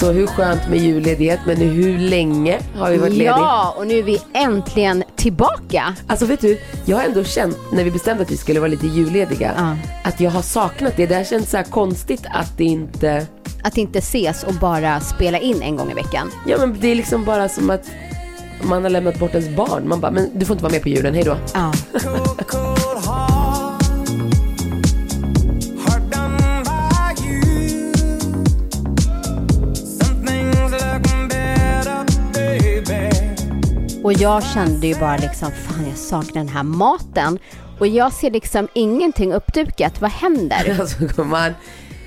[0.00, 3.28] Alltså hur skönt med julledighet men hur länge har vi varit lediga?
[3.30, 5.94] Ja, och nu är vi äntligen tillbaka.
[6.06, 8.86] Alltså vet du, jag har ändå känt när vi bestämde att vi skulle vara lite
[8.86, 9.76] jullediga Ja.
[10.10, 11.06] att jag har saknat det.
[11.06, 13.26] Det har känts så här konstigt att det inte,
[13.62, 16.30] Att inte ses och bara spela in en gång i veckan.
[16.46, 17.90] ja men det är liksom bara som att
[18.62, 19.88] man har lämnat bort ens barn.
[19.88, 21.36] Man bara, men du får inte vara med på julen, hej då.
[21.54, 21.72] Ja.
[34.08, 37.38] Och jag kände ju bara liksom, fan jag saknar den här maten.
[37.78, 40.00] Och jag ser liksom ingenting uppdukat.
[40.00, 40.76] Vad händer?
[40.80, 41.52] Alltså gumman,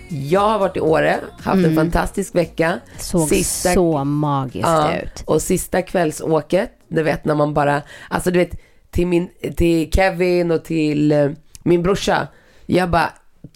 [0.10, 2.66] jag har varit i Åre, haft en fantastisk vecka.
[2.68, 2.80] Mm.
[2.98, 5.24] Såg Sista- så magiskt Ja, ut.
[5.26, 10.52] och sista kvällsåket, du vet när man bara, alltså du vet till, min, till Kevin
[10.52, 11.30] och till eh,
[11.64, 12.28] min brorsa,
[12.66, 13.14] jag bara,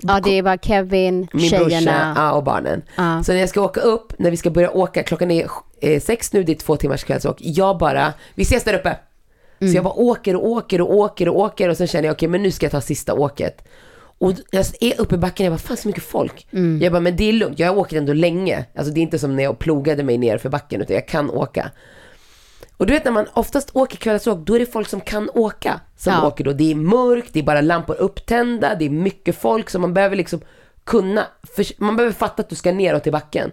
[0.07, 2.13] Ja, det var Kevin, min brorsa tjejerna.
[2.15, 2.81] ja, och barnen.
[2.95, 3.23] Ja.
[3.23, 5.47] Så när jag ska åka upp, när vi ska börja åka, klockan är
[5.81, 8.97] eh, sex nu, det är två timmars kvällsåk, jag bara, vi ses där uppe.
[9.59, 9.71] Mm.
[9.71, 12.29] Så jag bara åker och åker och åker och åker och sen känner jag, okej
[12.29, 13.67] men nu ska jag ta sista åket.
[14.17, 16.47] Och jag är uppe i backen, jag bara, fan så mycket folk.
[16.51, 16.81] Mm.
[16.81, 18.65] Jag bara, men det är lugnt, jag har åkt ändå länge.
[18.75, 21.29] Alltså det är inte som när jag plogade mig ner för backen, utan jag kan
[21.29, 21.71] åka.
[22.77, 25.79] Och du vet när man oftast åker kvällsåk, då är det folk som kan åka.
[25.97, 26.27] Som Ja.
[26.27, 26.53] åker då.
[26.53, 29.69] Det är mörkt, det är bara lampor upptända, det är mycket folk.
[29.69, 30.41] Så man behöver liksom
[30.83, 31.25] kunna,
[31.77, 33.51] man behöver fatta att du ska neråt i backen.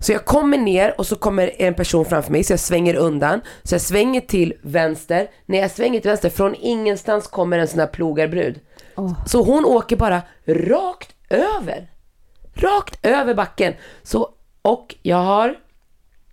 [0.00, 3.40] Så jag kommer ner och så kommer en person framför mig så jag svänger undan.
[3.62, 5.30] Så jag svänger till vänster.
[5.46, 8.60] När jag svänger till vänster, från ingenstans kommer en sån här plogarbrud.
[9.26, 11.90] Så hon åker bara rakt över.
[12.54, 13.74] Rakt över backen.
[14.02, 14.28] Så,
[14.62, 15.54] och jag har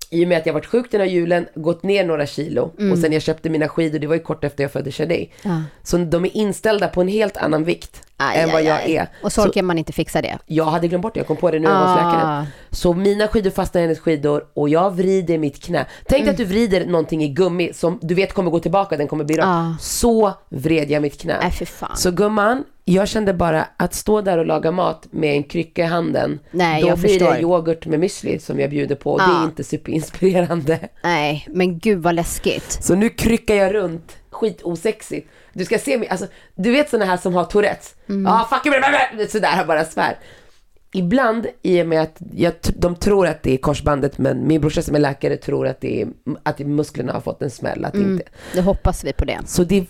[0.10, 2.72] i och med att jag varit sjuk den här julen, gått ner några kilo.
[2.92, 5.34] Och sen jag köpte mina skidor, det var ju kort efter jag födde Shadej.
[5.44, 5.62] Ja.
[5.84, 8.96] Så de är inställda på en helt annan vikt Aj, än vad aj, jag aj.
[8.96, 9.08] är.
[9.24, 10.38] Och så orkar man inte fixa det.
[10.46, 11.96] Jag hade glömt bort det, jag kom på det nu var hos Ah.
[11.96, 12.46] läkaren.
[12.72, 15.86] Så mina skidor fastnar i hennes skidor och jag vrider mitt knä.
[16.08, 19.08] Tänk dig att du vrider någonting i gummi som du vet kommer gå tillbaka, den
[19.08, 19.46] kommer bli rak.
[19.48, 19.76] Ah.
[19.80, 21.52] Så vred jag mitt knä.
[21.52, 21.98] Fan.
[21.98, 25.86] Så gumman, jag kände bara att stå där och laga mat med en krycka i
[25.86, 26.40] handen.
[26.52, 27.34] Nej, då jag blir förstår.
[27.34, 29.42] det yoghurt med müsli som jag bjuder på och det Ah.
[29.42, 30.80] är inte superinspirerande.
[31.04, 32.78] Nej, men gud vad läskigt.
[32.84, 35.30] Så nu kryckar jag runt, skitosexigt.
[35.54, 37.96] Du ska se mig, alltså du vet såna här som har Tourettes?
[38.06, 38.28] Ja, Mm.
[38.34, 40.18] ah, fuck you, sådär bara svär.
[40.94, 44.82] Ibland i och med att jag, de tror att det är korsbandet men min brorsa
[44.82, 46.08] som är läkare tror att det är
[46.44, 47.86] att musklerna har fått en smäll.
[47.86, 48.12] Att det Mm.
[48.12, 48.24] inte.
[48.56, 49.40] Då hoppas vi på det.
[49.46, 49.86] Så det,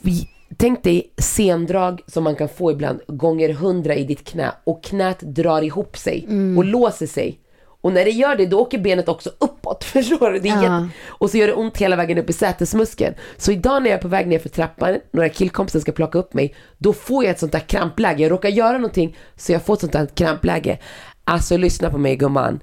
[0.57, 5.19] tänk dig sendrag som man kan få ibland gånger hundra i ditt knä och knät
[5.19, 6.57] drar ihop sig Mm.
[6.57, 7.39] och låser sig.
[7.81, 9.83] Och när det gör det, då åker benet också uppåt.
[9.93, 10.39] Förstår du?
[10.39, 10.87] Det är Ja.
[11.07, 13.15] Och så gör det ont hela vägen upp i sätesmuskeln.
[13.37, 16.33] Så idag när jag är på väg ner för trappan, några killkompisar ska plocka upp
[16.33, 18.23] mig, då får jag ett sånt där krampläge.
[18.23, 20.77] Jag råkar göra någonting, så jag får ett sånt där krampläge.
[21.23, 22.59] Alltså lyssna på mig gumman.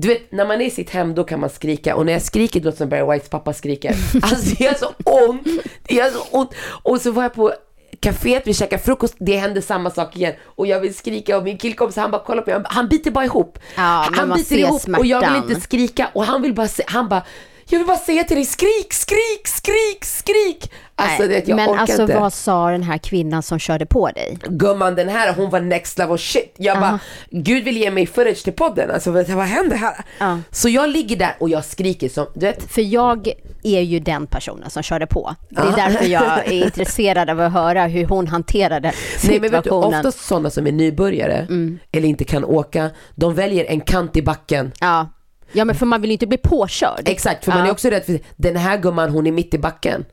[0.00, 2.22] Du vet, när man är i sitt hem då kan man skrika och när jag
[2.22, 3.94] skriker låter det som Barry Whites pappa skriker.
[4.22, 5.46] Alltså det gör så ont,
[5.88, 6.54] det gör så ont.
[6.82, 7.52] Och så var jag på
[8.00, 10.34] kaféet, vi käkade frukost, det hände samma sak igen.
[10.44, 13.24] Och jag vill skrika och min killkompis han bara kollar på mig, han biter bara
[13.24, 13.58] ihop.
[13.76, 15.50] Ja, han biter ihop och jag vill smärtan.
[15.50, 17.22] inte skrika och han vill bara, se, han bara,
[17.70, 20.72] jag vill bara säga till dig, skrik, skrik, skrik, skrik.
[20.94, 22.18] Alltså Nej, det, jag men orkar alltså inte.
[22.18, 24.38] vad sa den här kvinnan som körde på dig?
[24.48, 26.54] Gumman den här, hon var next level shit.
[26.56, 26.98] Jag bara,
[27.30, 28.90] gud vill ge mig footage till podden.
[28.90, 30.04] Alltså vad, vad händer här?
[30.18, 30.38] Ja.
[30.50, 33.28] Så jag ligger där och jag skriker som, du vet, För jag
[33.62, 35.34] är ju den personen som körde på.
[35.48, 38.92] Det är därför jag är intresserad av att höra hur hon hanterade
[39.24, 39.98] Nej men vet du, situationen.
[39.98, 41.46] oftast sådana som är nybörjare
[41.92, 44.72] eller inte kan åka, de väljer en kant i backen.
[44.80, 45.06] Ja.
[45.52, 47.02] Ja, men för man vill ju inte bli påkörd.
[47.08, 50.04] Exakt, för man är också rädd för den här gumman hon är mitt i backen.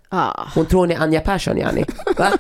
[0.56, 1.86] Hon tror hon är Anja Persson yani.
[2.18, 2.32] Va?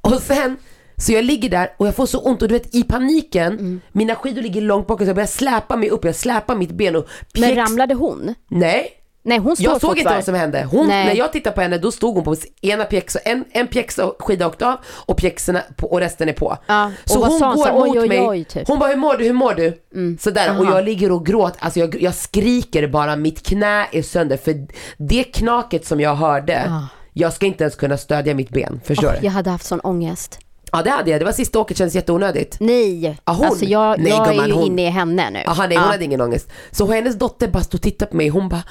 [0.00, 0.56] och sen,
[0.96, 3.80] så jag ligger där och jag får så ont och du vet i paniken, Mm.
[3.92, 6.96] mina skidor ligger långt bak så jag börjar släpa mig upp, jag släpar mitt ben
[6.96, 8.34] och Men pjäx- ramlade hon?
[8.48, 8.90] Nej,
[9.22, 10.64] Nej, hon står Jag såg inte vad som hände.
[10.70, 11.06] Hon, Nej.
[11.06, 14.46] när jag tittade på henne då stod hon på ena pjäxa, en, en pjäxa skida
[14.46, 16.56] åkte av och pjäxorna på, och resten är på.
[16.66, 18.20] Ja, Så hon sa går mot oj, oj, mig.
[18.28, 18.68] oj, typ.
[18.68, 19.78] Hon bara, hur mår du, hur mår du?
[20.20, 24.36] Sådär, och jag ligger och gråter, alltså jag, jag skriker bara, mitt knä är sönder.
[24.36, 24.66] För
[24.96, 26.72] det knaket som jag hörde,
[27.12, 29.26] jag ska inte ens kunna stödja mitt ben, förstår Åh, du?
[29.26, 30.38] jag hade haft sån ångest.
[30.72, 32.56] Ja det hade jag, det var sista åket, kändes jätteonödigt.
[32.60, 35.42] Nej, Ja, hon- alltså jag, Nej, jag är gumman, ju hon- inne i henne nu.
[35.46, 36.48] Jaha nej hon hade ingen ångest.
[36.70, 38.62] Så hennes dotter bara stod och tittade på mig, hon bara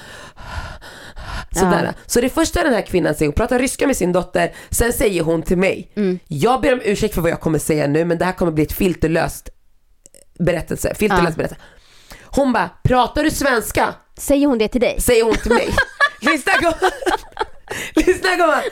[1.52, 1.92] Sådär.
[2.06, 5.22] Så det första den här kvinnan säger, hon pratar ryska med sin dotter, sen säger
[5.22, 6.18] hon till mig, Mm.
[6.28, 8.64] jag ber om ursäkt för vad jag kommer säga nu men det här kommer bli
[8.64, 9.48] ett filterlöst
[10.38, 11.62] berättelse, filterlös berättelse.
[12.24, 13.94] Hon bara, pratar du svenska?
[14.18, 15.00] Säger hon det till dig?
[15.00, 15.68] Säger hon till mig.
[16.20, 16.90] Lyssna gumman.
[17.94, 18.62] Lyssna gumman.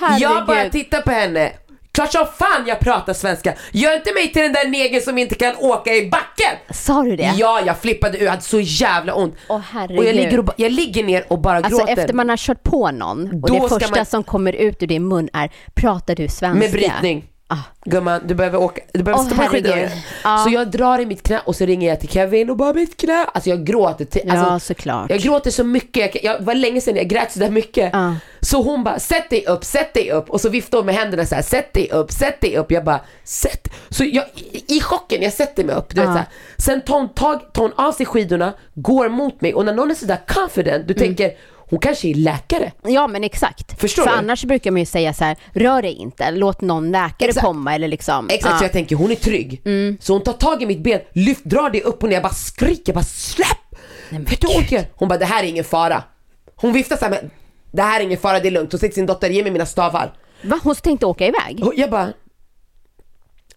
[0.00, 0.22] Herregud.
[0.22, 1.52] jag bara tittar på henne.
[1.92, 3.54] Klart som fan jag pratar svenska.
[3.72, 6.56] Gör inte mig till den där negern som inte kan åka i backen.
[6.70, 7.34] Sa du det?
[7.36, 9.34] Ja, jag flippade ur, jag hade så jävla ont.
[9.48, 9.98] Åh, herregud.
[9.98, 11.92] och jag ligger, och, jag ligger ner och bara Alltså gråter.
[12.02, 14.86] efter man har kört på någon och Då det första man- som kommer ut ur
[14.86, 16.58] din mun är pratar du svenska?
[16.58, 17.24] Med brytning.
[17.52, 17.58] Ah.
[17.84, 19.88] Gumman, du behöver åka, du behöver Åh, stå på skidor.
[20.24, 20.38] Ja.
[20.38, 22.96] Så jag drar i mitt knä och så ringer jag till Kevin och bara mitt
[22.96, 23.26] knä.
[23.34, 24.04] Alltså jag gråter.
[24.04, 25.10] Till, Ja, alltså, såklart.
[25.10, 27.90] Jag gråter så mycket, jag, jag var länge sedan jag grät så där mycket.
[27.92, 28.14] Ja.
[28.40, 30.30] Så hon bara, sätt dig upp, sätt dig upp.
[30.30, 32.70] Och så viftar hon med händerna så här, sätt dig upp, sätt dig upp.
[32.70, 33.68] Jag bara, sätt.
[33.90, 35.94] Så jag, i, i chocken, jag sätter mig upp.
[35.94, 36.26] Du vet, så här.
[36.58, 39.90] Sen tar hon, tag, tar hon av sig skidorna, går mot mig och när någon
[39.90, 40.86] är sådär confident, Mm.
[40.86, 41.30] du tänker,
[41.72, 42.72] hon kanske är läkare.
[42.84, 43.80] Ja men exakt.
[43.80, 44.16] Förstår För du?
[44.16, 47.46] annars brukar man ju säga så här, rör dig inte, låt någon läkare Exakt.
[47.46, 48.26] komma eller liksom.
[48.30, 48.46] Exakt.
[48.46, 48.58] Mm.
[48.58, 49.62] så jag tänker hon är trygg.
[50.00, 52.32] Så hon tar tag i mitt ben, lyft, drar det upp och ner, jag bara
[52.34, 53.48] skriker, jag bara släpp!
[54.10, 54.84] Vet du hur ont det gör?
[54.94, 56.02] Hon bara, det här är ingen fara.
[56.56, 57.30] Hon viftar så här med,
[57.72, 58.72] det här är ingen fara, det är lugnt.
[58.72, 60.12] Hon säger till sin dotter, ge mig mina stavar.
[60.42, 60.60] Va?
[60.62, 61.60] Hon tänkte åka iväg?
[61.66, 62.12] Och jag bara,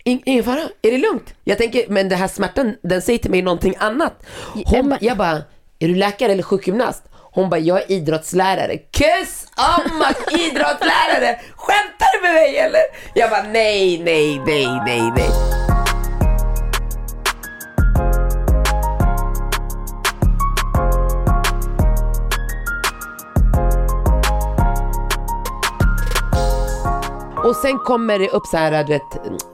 [0.04, 1.34] "In- ingen fara, är det lugnt?
[1.44, 4.26] Jag tänker, men den här smärtan, den säger till mig någonting annat.
[4.66, 5.42] Hon, men- Jag bara,
[5.80, 7.04] är du läkare eller sjukgymnast?
[7.36, 8.78] Hon bara, jag är idrottslärare.
[8.78, 11.40] Kiss om att idrottslärare!
[11.56, 12.82] Skämtar du med mig eller?
[13.14, 15.30] Jag bara, nej, nej, nej, nej, nej.
[27.44, 29.02] Och sen kommer det upp så här, du vet,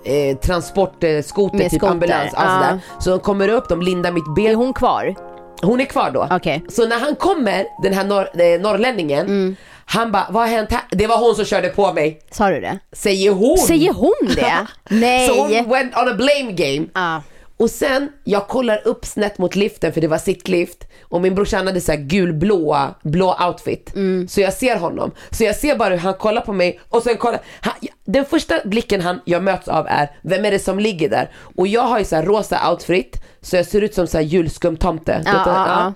[0.04, 2.30] eh, transportskoter, typ skoter, ambulans.
[2.34, 2.39] ja.
[2.39, 2.80] Alltså där.
[3.00, 4.56] Så de kommer upp, de lindar mitt Är ben.
[4.56, 5.16] hon kvar?
[5.62, 6.28] Hon är kvar då.
[6.31, 6.63] Okej.
[6.69, 9.56] Så när han kommer, den här norr, eh, norrlänningen, Mm.
[9.86, 10.81] han bara, vad har hänt här?
[10.90, 12.19] Det var hon som körde på mig.
[12.31, 12.80] Sa du det?
[12.94, 13.58] Säger hon.
[13.58, 14.68] Säger hon det?
[14.90, 15.28] Nej.
[15.30, 16.86] Så hon went on a blame game.
[16.94, 17.22] Ja.
[17.62, 21.58] Och sen, jag kollar upp snett mot liften för det var sittlift och min brorsa
[21.58, 23.96] hade så här gulblåa, blå outfit.
[23.96, 24.28] Mm.
[24.28, 25.12] Så jag ser honom.
[25.31, 27.74] Så jag ser bara hur han kollar på mig och sen kollar, han,
[28.06, 31.31] den första blicken han, jag möts av är, vem är det som ligger där?
[31.56, 34.25] Och jag har ju så här rosa outfit, så jag ser ut som så här
[34.25, 35.22] julskumtomte.
[35.25, 35.94] Ja, ja, ja.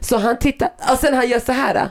[0.00, 1.90] Så han tittar, och sen han gör så här.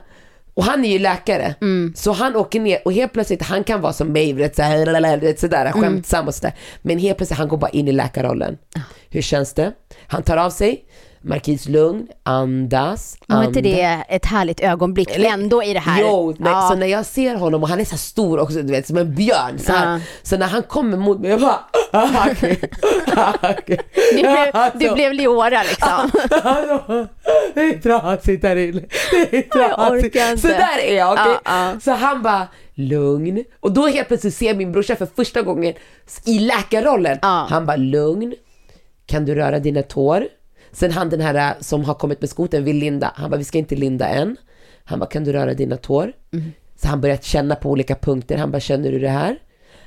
[0.55, 1.93] Och han är ju läkare, Mm.
[1.95, 6.27] så han åker ner och helt plötsligt, han kan vara som mig, vet, sådär, skämtsam
[6.27, 6.53] och sådär.
[6.81, 8.57] Men helt plötsligt, han går bara in i läkarrollen.
[9.09, 9.71] Hur känns det?
[10.07, 10.83] Han tar av sig,
[11.27, 13.47] Markis lugn, andas, andas.
[13.47, 16.01] inte det ett härligt ögonblick ändå i det här?
[16.01, 16.67] Jo, nej, ja.
[16.69, 19.15] så när jag ser honom och han är så stor också, du vet, som en
[19.15, 19.59] björn.
[19.59, 19.93] Så, här.
[19.93, 19.99] Ja.
[20.23, 21.59] så när han kommer mot mig, jag bara...
[21.91, 22.59] ah, okej.
[24.11, 24.93] du, blev, du Alltså.
[24.93, 26.11] blev Leora liksom.
[27.53, 28.81] det är trasigt där inne.
[29.11, 30.41] Det är Jag orkar trasigt.
[30.41, 31.37] Så där är jag, okej?
[31.45, 31.73] Ja.
[31.81, 33.43] Så han bara, lugn.
[33.59, 35.73] Och då helt plötsligt ser jag min brorsa för första gången
[36.25, 37.17] i läkarrollen.
[37.21, 38.33] Han bara, lugn.
[39.05, 40.27] Kan du röra dina tår?
[40.75, 43.11] Sen han den här äh, som har kommit med skoten vill linda.
[43.15, 44.37] Han bara, vi ska inte linda än.
[44.83, 46.11] Han bara, kan du röra dina tår?
[46.33, 46.51] Mm.
[46.81, 48.37] Så han började känna på olika punkter.
[48.37, 49.37] Han bara, känner du det här?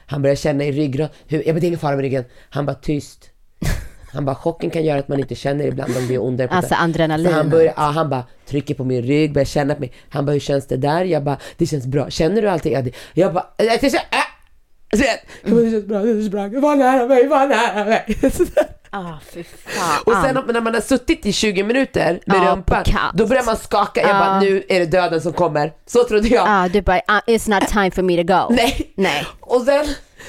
[0.06, 1.08] Han började känna i ryggrad.
[1.26, 2.24] Hur, jag vet ingen fara med ryggen.
[2.50, 3.30] Han bara, tyst.
[4.12, 6.48] Han bara, chocken kan göra att man inte känner ibland om det är ondare.
[6.48, 7.26] Alltså det." adrenalin.
[7.26, 9.92] Så han, börjar, ja, han bara trycker på min rygg, börjar känna på mig.
[10.08, 11.04] Han bara, hur känns det där?
[11.04, 12.10] Jag bara, det känns bra.
[12.10, 12.72] Känner du allting?
[12.72, 13.90] Ja, det- Jag bara, det
[14.92, 15.50] känns, äh.
[15.50, 16.48] Så jag, jag det känns bra, känns bra.
[16.60, 18.18] Var nära mig, var nära mig.
[18.90, 19.18] Ah,
[19.64, 20.02] fan.
[20.06, 23.56] Och sen när man har suttit i 20 minuter med Ja, rumpan, då börjar man
[23.56, 24.00] skaka.
[24.00, 24.18] Jag Ja.
[24.18, 25.72] bara, nu är det döden som kommer.
[25.86, 26.44] Så trodde jag.
[26.48, 28.54] Ah, du bara, ah, it's not time for me to go.
[28.54, 28.92] Nej.
[28.94, 29.26] Nej.
[29.40, 29.84] Och sen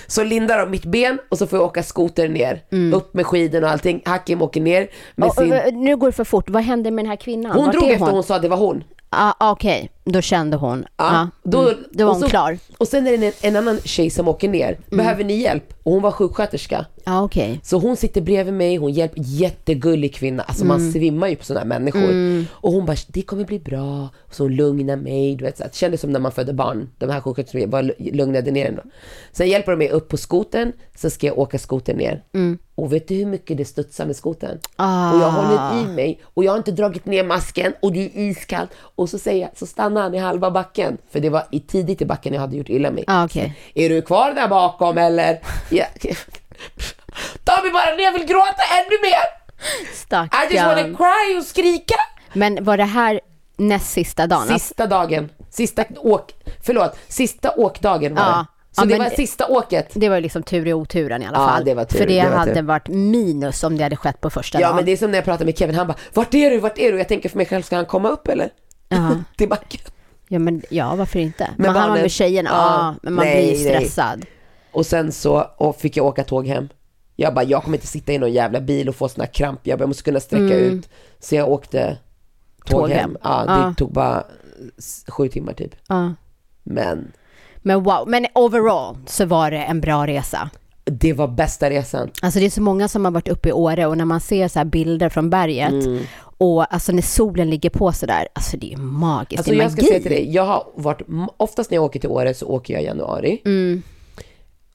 [0.08, 2.64] så lindar de mitt ben och så får jag åka skoter ner.
[2.96, 4.02] Upp med skidorna och allting.
[4.06, 5.30] Hakim åker ner med Mm.
[5.30, 5.74] Och, sin...
[5.76, 6.50] och, nu går det för fort.
[6.50, 7.52] Vad hände med den här kvinnan?
[7.52, 8.84] Hon Vart drog efter hon sa att det var hon.
[9.10, 12.58] Ah, Okej, Då kände hon, Ja, då- mm, då var hon så- klar.
[12.78, 14.80] Och sen är det en, en annan tjej som åker ner.
[14.90, 15.74] Behöver ni hjälp?
[15.84, 16.86] Och hon var sjuksköterska.
[17.04, 17.60] Ja, okej.
[17.64, 20.44] Så hon sitter bredvid mig, hon hjälper, jättegullig kvinna.
[20.44, 22.46] Alltså man svimmar ju på sådana här människor.
[22.52, 24.10] Och hon bara, det kommer bli bra.
[24.28, 25.36] Och så hon lugnar mig.
[25.36, 26.90] Du vet, så att, det kändes som när man födde barn.
[26.98, 28.82] De här sjuksköterskorna var lugnade ner ändå.
[29.32, 32.24] Sen hjälper de mig upp på skoten, sen ska jag åka skoten ner.
[32.76, 34.58] Och vet du hur mycket det studsar med skoten?
[34.76, 35.14] Ah.
[35.14, 38.10] Och jag håller i mig och jag har inte dragit ner masken och det är
[38.30, 38.70] iskallt.
[38.96, 40.98] Och så säger jag, så stannar han i halva backen.
[41.12, 43.04] För det var i tidigt i backen jag hade gjort illa mig.
[43.08, 43.54] Ah, okej.
[43.76, 45.40] Är du kvar där bakom eller?
[45.70, 45.86] Ja.
[47.44, 49.40] Ta mig bara ner, jag vill gråta ännu mer!
[49.82, 50.96] I just wanna Stackarn.
[50.96, 51.96] cry och skrika!
[52.34, 53.20] Men var det här
[53.58, 54.42] näst sista dagen?
[54.42, 56.34] Alltså, Sista dagen, sista åk,
[56.66, 58.38] förlåt, sista åkdagen var Ja.
[58.38, 58.46] det.
[58.76, 59.90] Så Ja, det var sista åket.
[59.94, 61.66] Det var liksom tur i oturen i alla Ja, fall.
[61.66, 62.62] det var tur, För det, det var hade tur.
[62.62, 64.76] varit minus om det hade skett på första Ja dagen.
[64.76, 66.78] men det är som när jag pratar med Kevin, han bara Vart är du, vart
[66.80, 66.98] är du?
[66.98, 68.50] Jag tänker för mig själv, ska han komma upp eller?
[68.90, 69.16] Ja.
[69.38, 69.82] Till backen.
[70.28, 71.50] Ja, men ja, varför inte?
[71.58, 73.76] Men var barnen- med tjejerna, Ja, men man nej, blir ju nej.
[73.76, 74.26] stressad.
[74.72, 76.70] Och sen så och fick jag åka tåg hem.
[77.16, 79.60] Jag bara, jag kommer inte sitta i någon jävla bil och få såna kramp.
[79.64, 80.90] Jag bara, jag måste kunna sträcka ut.
[81.20, 81.98] Så jag åkte
[82.66, 82.98] tåg, Tåg hem.
[83.00, 83.18] hem.
[83.24, 83.74] Ja, det Ja.
[83.78, 84.24] tog bara
[85.08, 85.76] sju timmar typ.
[85.88, 86.14] Ja.
[86.64, 87.12] Men
[87.58, 90.50] Men wow, men overall så var det en bra resa.
[90.84, 92.10] det var bästa resan.
[92.22, 94.48] Alltså det är så många som har varit uppe i Åre och när man ser
[94.48, 96.04] så bilder från berget Mm.
[96.40, 99.62] Och alltså när solen ligger på så där, alltså det är magiskt, Alltså det är
[99.62, 99.88] jag ska magi.
[99.88, 101.02] säga till dig, jag har varit,
[101.38, 103.42] oftast när jag åker till Åre så åker jag i januari.
[103.46, 103.82] Mm.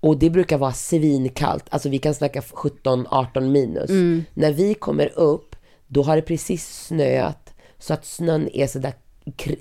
[0.00, 3.90] Och det brukar vara svinkallt, alltså vi kan snacka 17-18 minus.
[3.90, 4.24] Mm.
[4.34, 5.56] När vi kommer upp,
[5.86, 8.92] då har det precis snöat så att snön är sådär,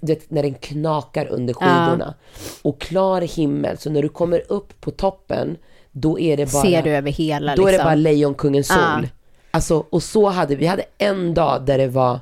[0.02, 2.14] vet, när den knakar under skidorna.
[2.62, 5.58] Och klar himmel, så när du kommer upp på toppen,
[5.92, 6.64] då är det bara...
[6.64, 7.86] Ser du över hela Då är det liksom.
[7.86, 8.78] bara Lejonkungens sol.
[8.78, 9.23] Ja.
[9.54, 12.20] Alltså, och så hade vi, hade en dag där det var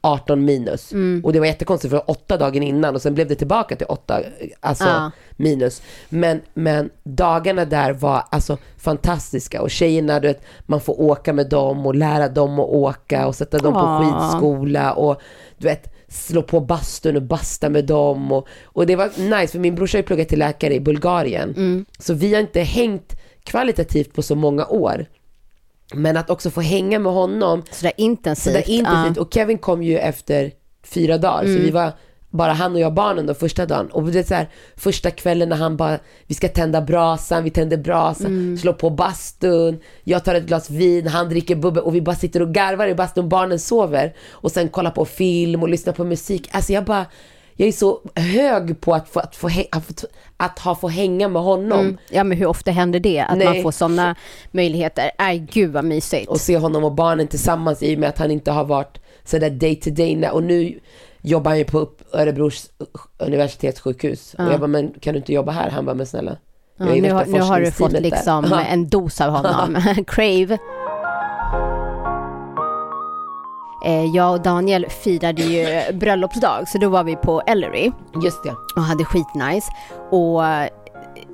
[0.00, 0.92] 18 minus.
[0.92, 1.24] Mm.
[1.24, 3.76] Och det var jättekonstigt för det var åtta dagen innan och sen blev det tillbaka
[3.76, 4.20] till åtta
[4.60, 5.10] alltså, Ja.
[5.36, 5.82] minus.
[6.08, 11.48] Men, men dagarna där var alltså fantastiska och tjejerna, du vet, man får åka med
[11.48, 14.00] dem och lära dem att åka och sätta dem på Ja.
[14.30, 15.20] skidskola och
[15.58, 18.32] du vet, slå på bastun och basta med dem.
[18.32, 21.50] Och, och det var nice för min brorsa har ju pluggat till läkare i Bulgarien.
[21.56, 21.84] Mm.
[21.98, 23.12] Så vi har inte hängt
[23.44, 25.06] kvalitativt på så många år.
[25.94, 28.54] Men att också få hänga med honom Sådär intensivt.
[28.54, 29.16] sådär intensivt.
[29.18, 30.50] Och Kevin kom ju efter
[30.84, 31.56] fyra dagar, Mm.
[31.56, 31.92] så vi var
[32.30, 33.86] bara han och jag barnen då första dagen.
[33.90, 37.50] Och det är så här, första kvällen när han bara, vi ska tända brasan, vi
[37.50, 38.58] tänder brasan, Mm.
[38.58, 42.42] slår på bastun, jag tar ett glas vin, han dricker bubbel och vi bara sitter
[42.42, 44.14] och garvar i bastun, barnen sover.
[44.30, 46.48] Och sen kollar på film och lyssnar på musik.
[46.52, 47.06] Alltså jag bara,
[47.62, 50.04] jag är så hög på att få, att få, att,
[50.36, 51.80] att ha få hänga med honom.
[51.80, 51.98] Mm.
[52.10, 53.20] Ja men hur ofta händer det?
[53.20, 53.46] Att Nej.
[53.46, 54.16] man får sådana
[54.50, 55.10] möjligheter?
[55.18, 56.28] Nej gud vad mysigt.
[56.28, 59.50] och se honom och barnen tillsammans i och med att han inte har varit sådär
[59.50, 60.28] day to day.
[60.30, 60.80] Och nu
[61.20, 62.70] jobbar han ju på Örebros
[63.18, 64.34] universitetssjukhus.
[64.38, 65.70] Och jag bara, men kan du inte jobba här?
[65.70, 66.36] Han bara, men snälla.
[66.76, 68.00] Ja, nu, har, nu har du fått där.
[68.00, 68.64] liksom Ja.
[68.64, 69.82] en dos av honom.
[70.06, 70.58] Crave.
[74.14, 77.92] Jag och Daniel firade ju bröllopsdag så då var vi på Ellery
[78.24, 78.54] Just det.
[78.76, 79.72] och hade skitnice.
[80.10, 80.68] Och eh,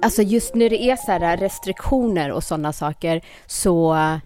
[0.02, 4.16] alltså just när det är så här restriktioner och sådana saker så eh,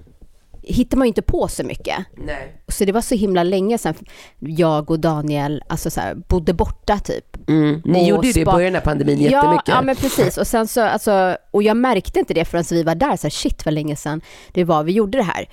[0.62, 1.96] hittar man ju inte på så mycket.
[2.16, 2.62] Nej.
[2.68, 3.94] Så det var så himla länge sedan
[4.38, 7.48] jag och Daniel alltså så här, bodde borta typ.
[7.48, 7.82] Mm.
[7.84, 9.68] Ni Och gjorde ju det i början av pandemin Ja, jättemycket.
[9.68, 10.38] ja men precis.
[10.38, 13.30] Och sen så, alltså, och jag märkte inte det förrän vi var där, så här,
[13.30, 14.20] shit vad länge sedan
[14.52, 15.48] det var vi gjorde det här.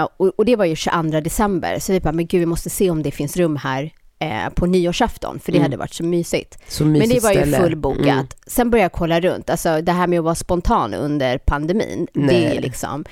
[0.00, 2.70] Eh, och, och det var ju 22 december, så vi bara, men gud vi måste
[2.70, 6.58] se om det finns rum här eh, på nyårsafton, för det hade varit så mysigt.
[6.68, 8.06] Så Men mysigt det var ju fullbokat.
[8.06, 8.26] Mm.
[8.46, 12.20] Sen började jag kolla runt, alltså det här med att vara spontan under pandemin, det
[12.20, 12.56] Nej.
[12.56, 13.04] är liksom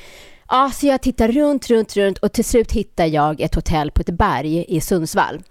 [0.48, 4.00] Ja, så jag tittar runt, runt, runt och till slut hittar jag ett hotell på
[4.00, 5.42] ett berg i Sundsvall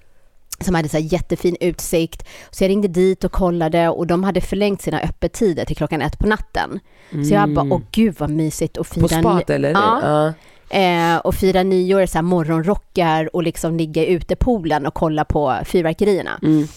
[0.59, 2.27] som hade så jättefin utsikt.
[2.49, 6.19] Så jag ringde dit och kollade och de hade förlängt sina öppettider till klockan ett
[6.19, 6.79] på natten.
[7.09, 9.23] Så jag bara, åh gud vad mysigt att fira Mm.
[9.23, 9.71] På spat eller?
[9.71, 10.33] Ja,
[10.69, 10.77] ja.
[10.77, 15.25] eh, och fira nyår, så här morgonrockar och liksom ligga ute i poolen och kolla
[15.25, 16.39] på fyrverkerierna.
[16.43, 16.67] Mm.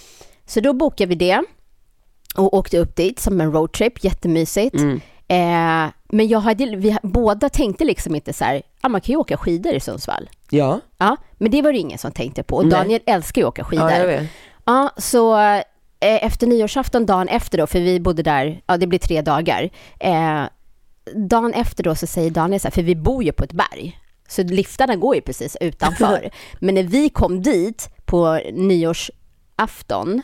[0.46, 1.42] Så då bokade vi det
[2.36, 4.76] och åkte upp dit som en roadtrip, jättemysigt.
[4.76, 5.00] Mm.
[5.28, 9.16] Eh, men jag hade, vi båda tänkte liksom inte så här, ja man kan ju
[9.16, 10.28] åka skidor i Sundsvall.
[10.50, 10.80] Ja.
[10.98, 12.56] Ja, men det var det ingen som tänkte på.
[12.56, 12.70] Och Nej.
[12.70, 13.90] Daniel älskar ju att åka skidor.
[13.90, 14.28] ja, jag vet.
[14.64, 15.62] Ja, så eh,
[16.00, 19.70] efter nyårsafton, dagen efter då, för vi bodde där, ja det blir tre dagar.
[20.00, 20.42] Eh,
[21.14, 23.98] dagen efter då så säger Daniel så här, för vi bor ju på ett berg,
[24.28, 26.30] så liftarna går ju precis utanför.
[26.60, 30.22] Men när vi kom dit på nyårsafton,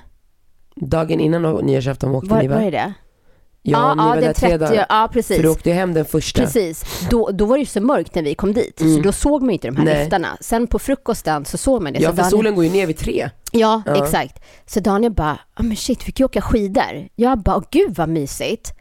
[0.81, 2.55] Dagen innan nyårsafton åkte var, ni va?
[2.55, 2.95] var är det?
[3.73, 4.87] Ja, ni var där den tre 30, dagar.
[4.89, 5.37] ja precis.
[5.37, 6.41] För du åkte hem den första.
[6.43, 9.43] Precis, då, då var det ju så mörkt när vi kom dit, så då såg
[9.43, 9.95] man ju inte de här Mm.
[9.95, 10.05] Nej.
[10.05, 10.37] liftarna.
[10.41, 11.99] Sen på frukosten så såg man det.
[11.99, 13.31] Ja, så för Daniel- solen går ju ner vid tre.
[13.53, 14.43] Ja, exakt.
[14.67, 17.09] Så Daniel bara, ah, men shit, fick jag åka skidor?
[17.15, 18.73] Jag bara, åh gud vad mysigt.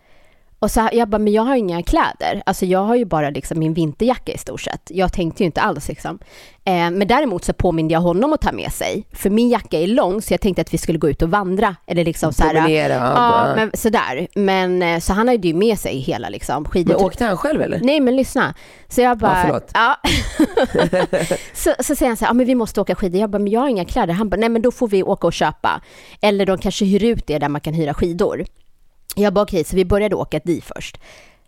[0.60, 2.44] Och så jag bara, men jag har inga kläder.
[2.46, 4.82] Alltså jag har ju bara liksom min vinterjacka i stort sett.
[4.90, 6.20] Jag tänkte ju inte alls liksom.
[6.64, 9.08] Eh, men däremot så påminde jag honom att ta med sig.
[9.12, 11.76] För min jacka är lång så jag tänkte att vi skulle gå ut och vandra.
[11.88, 14.28] Eller liksom så här, Promenera, ja, Ja, men sådär.
[14.36, 16.94] Men eh, så han hade ju med sig hela liksom skidor.
[16.94, 17.80] Men åkte han själv eller?
[17.84, 18.54] Nej men lyssna.
[18.88, 19.72] Så jag bara, förlåt.
[19.74, 19.96] ja.
[21.54, 23.22] så, så säger han så här, ja men vi måste åka skidor.
[23.22, 24.14] Jag bara, men jag har inga kläder.
[24.14, 25.82] Han bara, nej men då får vi åka och köpa.
[26.22, 28.46] Eller de kanske hyr ut det där man kan hyra skidor.
[29.16, 30.98] Jag bara, okej, så vi började åka dit först.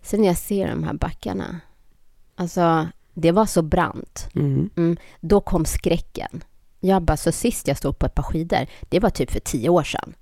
[0.02, 1.60] Sen när jag ser de här backarna,
[2.36, 4.28] alltså det var så brant.
[4.36, 4.70] Mm.
[4.78, 6.44] Mm, då kom skräcken.
[6.80, 9.70] Jag bara, så sist jag stod på ett par skidor, det var typ för tio
[9.70, 10.14] år sedan.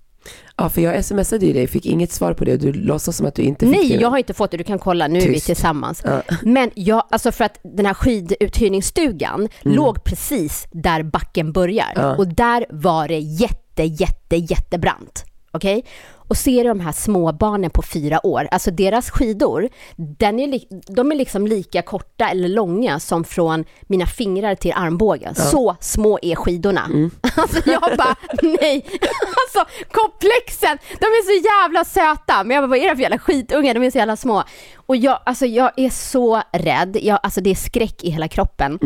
[0.57, 3.25] Ja, för jag smsade ju dig, fick inget svar på det och du låtsas som
[3.25, 3.95] att du inte fick Nej, det.
[3.95, 4.57] jag har inte fått det.
[4.57, 5.45] Du kan kolla, nu är vi Tyst.
[5.45, 6.01] tillsammans.
[6.05, 6.21] Ja.
[6.43, 9.35] Men jag, alltså för att den här skiduthyrningsstugan
[9.65, 9.75] Mm.
[9.77, 11.91] låg precis där backen börjar.
[11.95, 12.15] Ja.
[12.15, 15.25] Och där var det jätte, jätte, jättebrant.
[15.51, 15.85] Okej?
[16.27, 20.59] Och ser du de här små barnen på fyra år, alltså deras skidor, den är
[20.95, 25.35] de är liksom lika korta eller långa som från mina fingrar till armbågen.
[25.35, 26.85] Så små är skidorna.
[26.85, 27.11] Mm.
[27.37, 28.85] Alltså jag bara, nej.
[29.45, 32.43] Alltså komplexen, de är så jävla söta.
[32.43, 33.73] Men jag bara, vad är det för jävla skitungar?
[33.73, 34.43] De är så jävla små.
[34.75, 36.97] Och jag, alltså jag är så rädd.
[37.01, 38.79] Jag, alltså det är skräck i hela kroppen.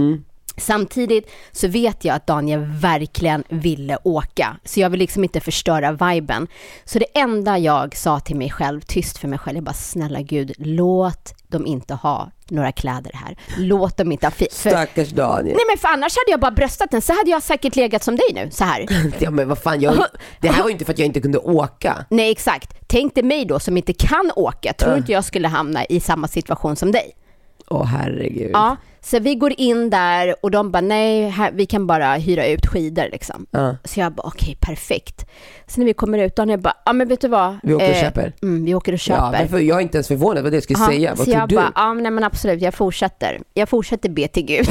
[0.60, 5.92] Samtidigt så vet jag att Daniel verkligen ville åka, så jag vill liksom inte förstöra
[5.92, 6.48] viben.
[6.86, 10.22] Så det enda jag sa till mig själv, tyst för mig själv, jag bara snälla
[10.22, 13.38] gud, låt dem inte ha några kläder här.
[13.58, 15.56] Låt dem inte ha fi- för, Stackars Daniel.
[15.56, 18.16] Nej men för annars hade jag bara bröstat den, så hade jag säkert legat som
[18.16, 18.86] dig nu, så här.
[19.20, 20.06] Ja men vad fan, jag,
[20.40, 22.06] det här var ju inte för att jag inte kunde åka.
[22.10, 22.74] Nej exakt.
[22.88, 26.28] Tänk dig mig då som inte kan åka, tror inte jag skulle hamna i samma
[26.28, 27.12] situation som dig.
[27.68, 28.52] Åh herregud.
[28.54, 32.46] Ja, så vi går in där och de bara nej, här, vi kan bara hyra
[32.48, 33.46] ut skidor liksom.
[33.52, 33.76] Ja.
[33.84, 35.26] Så jag bara okej, perfekt.
[35.68, 37.58] Så när vi kommer ut, Daniel bara, ja men vet du vad?
[37.64, 38.34] Vi åker och köper.
[38.42, 39.40] Mm, vi åker och Ja, köper.
[39.42, 41.10] varför, jag är inte ens förvånad vad det jag skulle Ja, säga.
[41.10, 41.56] Vad så tror jag du?
[41.56, 43.40] bara, ja men, nej, men absolut, jag fortsätter.
[43.54, 44.68] Jag fortsätter be till Gud.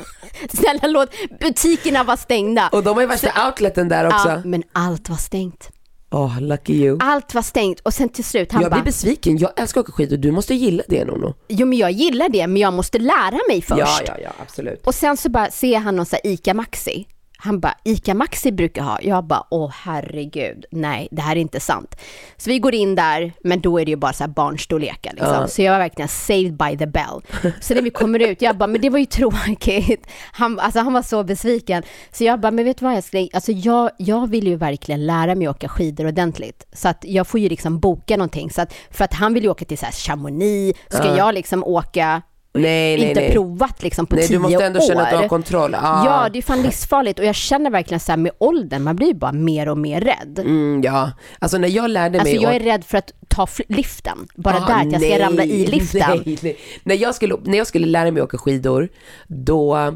[0.52, 2.68] Snälla låt butikerna vara stängda.
[2.72, 4.28] Och de har ju värsta outleten där också.
[4.28, 5.70] Ja, men allt var stängt.
[6.10, 6.98] Åh, lucky you.
[7.00, 9.84] Allt var stängt och sen till slut han jag bara, blir besviken, jag älskar att
[9.86, 11.34] åka skidor, du måste gilla det Nono.
[11.48, 13.78] jo men jag gillar det men jag måste lära mig först.
[13.78, 14.86] Ja, ja, ja, absolut.
[14.86, 17.06] Och sen så bara ser han någon så här ICA Maxi.
[17.36, 18.98] Han bara, ICA Maxi brukar ha.
[19.02, 21.96] Jag bara, åh herregud, nej, det här är inte sant.
[22.36, 25.48] Så vi går in där, men då är det ju bara så här barnstorlekar liksom.
[25.48, 27.52] Så jag var verkligen saved by the bell.
[27.60, 30.06] Så när vi kommer ut, jag bara, men det var ju tråkigt.
[30.32, 31.82] Han, alltså, han var så besviken.
[32.12, 35.34] Så jag bara, men vet du vad älskling, alltså jag, jag vill ju verkligen lära
[35.34, 36.66] mig åka skidor ordentligt.
[36.72, 38.50] Så att jag får ju liksom boka någonting.
[38.50, 41.64] Så att, för att han vill ju åka till så här Chamonix, ska jag liksom
[41.64, 42.22] åka
[42.62, 43.32] Nej, nej, inte nej.
[43.32, 44.86] provat liksom på Nej, tio du måste ändå år.
[44.88, 45.74] känna att du har kontroll.
[45.74, 46.04] Ah.
[46.04, 49.06] Ja, det är fan livsfarligt och jag känner verkligen så här med åldern, man blir
[49.06, 50.38] ju bara mer och mer rädd.
[50.38, 53.46] Mm, ja, alltså när jag lärde Alltså mig jag att- är rädd för att ta
[53.68, 56.00] liften, bara Ah, där, att jag ska nej, ramla i liften.
[56.26, 56.56] Nej, nej.
[56.84, 58.88] När, jag skulle, när jag skulle lära mig åka skidor,
[59.26, 59.94] då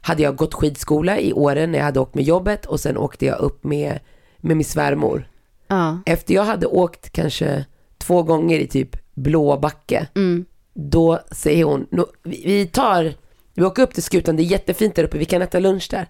[0.00, 3.26] hade jag gått skidskola i åren när jag hade åkt med jobbet och sen åkte
[3.26, 3.98] jag upp med,
[4.38, 5.28] med min svärmor.
[5.68, 5.98] Ja.
[6.06, 7.64] Efter jag hade åkt kanske
[7.98, 10.44] två gånger i typ blå backe, Mm.
[10.74, 13.14] Då säger hon, "Nå, vi, tar,
[13.54, 16.06] vi åker upp till skutan, det är jättefint där uppe, vi kan äta lunch där.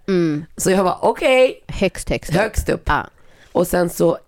[0.57, 2.31] Så jag var okej, Högst, högst.
[2.31, 2.37] upp.
[2.37, 2.83] högst upp.
[2.85, 3.07] Ja.
[3.53, 4.18] Och sen så,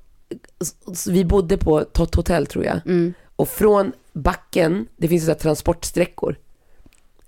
[0.95, 2.81] så vi bodde på ett hotell tror jag.
[3.37, 6.37] Och från backen, det finns ju transportsträckor.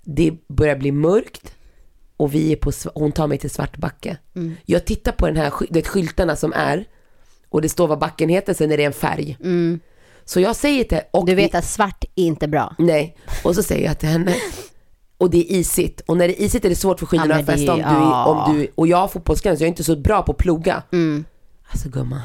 [0.03, 1.55] Det börjar bli mörkt
[2.17, 4.17] och vi är på, hon tar mig till Svartbacke.
[4.65, 6.85] Jag tittar på den här det skyltarna som är
[7.49, 9.37] och det står vad backen heter, sen är det en färg.
[10.29, 12.75] Så jag säger till och Du vet att svart är inte bra.
[12.79, 14.35] Nej, och så säger jag till henne,
[15.19, 16.01] och det är isigt.
[16.07, 17.85] Och när det är isigt är det svårt för skidorna Ja, att fästa om, du,
[17.85, 18.25] ja.
[18.25, 20.83] om du, och jag har fotbollsgräns, jag är inte så bra på att ploga.
[21.71, 22.21] Alltså gumman,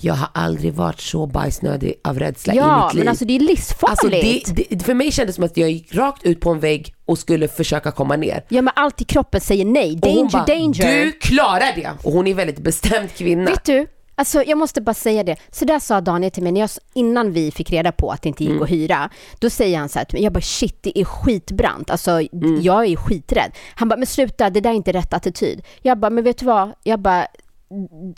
[0.00, 3.04] jag har aldrig varit så bajsnödig av rädsla i Ja, mitt liv.
[3.04, 4.56] men alltså det är Alltså, livsfarligt.
[4.56, 6.94] det, det, för mig kändes det som att jag gick rakt ut på en vägg
[7.06, 8.44] och skulle försöka komma ner.
[8.48, 9.98] Ja, men allt i kroppen säger nej.
[10.02, 11.04] Och hon Danger, bara, danger.
[11.04, 11.90] Du klarar det!
[12.02, 13.50] Och hon är en väldigt bestämd kvinna.
[13.50, 13.86] Vet du,
[14.18, 15.36] alltså jag måste bara säga det.
[15.50, 18.28] Så där sa Daniel till mig när jag, innan vi fick reda på att det
[18.28, 18.62] inte gick Mm.
[18.62, 19.10] att hyra.
[19.38, 21.90] Då säger han så här till mig, jag bara shit det är skitbrant.
[21.90, 22.60] Alltså Mm.
[22.62, 23.52] jag är skiträdd.
[23.74, 25.62] Han bara, men sluta det där är inte rätt attityd.
[25.82, 26.72] Jag bara, men vet du vad?
[26.82, 27.26] Jag bara,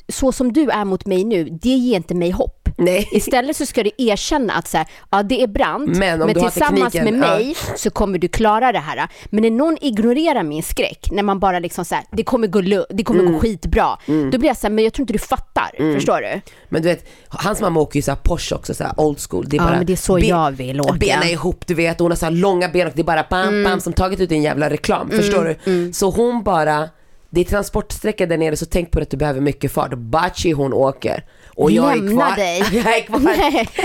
[0.08, 2.59] så som du är mot mig nu, det ger inte mig hopp.
[2.80, 3.08] Nej.
[3.12, 6.80] Istället så ska du erkänna att så här, ja det är brant, Men har tillsammans
[6.80, 7.36] med tekniken, ja.
[7.36, 9.08] mig så kommer du klara det här.
[9.30, 12.86] Men när någon ignorerar min skräck, när man bara liksom så här, det kommer gå,
[12.90, 13.32] det kommer Mm.
[13.32, 13.98] gå skitbra.
[14.06, 15.94] Då blir jag så här, men jag tror inte du fattar.
[15.94, 16.40] Förstår du?
[16.68, 19.46] Men du vet, hans mamma åker ju så här Porsche också, så här old school.
[19.48, 20.88] Det är Ja, bara men det är så jag vill åka.
[20.88, 20.98] Mm.
[20.98, 21.98] Bena ihop, du vet.
[22.00, 24.32] Hon har så här långa ben och det är bara bam, bam som tagit ut
[24.32, 25.10] en jävla reklam.
[25.10, 25.92] Förstår du?
[25.92, 26.88] Så hon bara
[27.30, 29.94] det är transportsträcka där nere så tänk på att du behöver mycket fart.
[29.94, 31.24] Bachi hon åker.
[31.48, 32.36] Och jag är Lämna kvar.
[32.36, 32.58] dig.
[32.72, 33.18] jag är kvar.
[33.20, 33.68] Nej.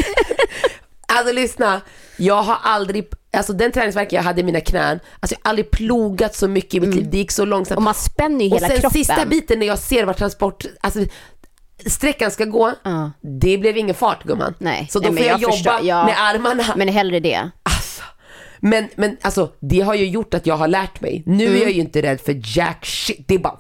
[1.07, 1.81] Alltså lyssna,
[2.17, 5.71] jag har aldrig, alltså den träningsvärken jag hade i mina knän, alltså jag har aldrig
[5.71, 7.71] plogat så mycket i mitt liv, det gick så långsamt.
[7.71, 7.77] Mm.
[7.77, 8.99] Och man spänner ju Och hela sen kroppen.
[8.99, 10.99] sista biten när jag ser var transport, alltså
[11.85, 13.11] sträckan ska gå, Ja.
[13.41, 14.53] det blev ingen fart gumman.
[14.57, 16.05] Nej, Så då nej, får jag, jag jobba förstår, ja.
[16.05, 16.63] med armarna.
[16.75, 17.49] Men hellre det.
[17.63, 17.94] Alltså,
[18.65, 21.23] men, men alltså det har ju gjort att jag har lärt mig.
[21.25, 23.57] Nu är jag ju inte rädd för jack shit, det är bara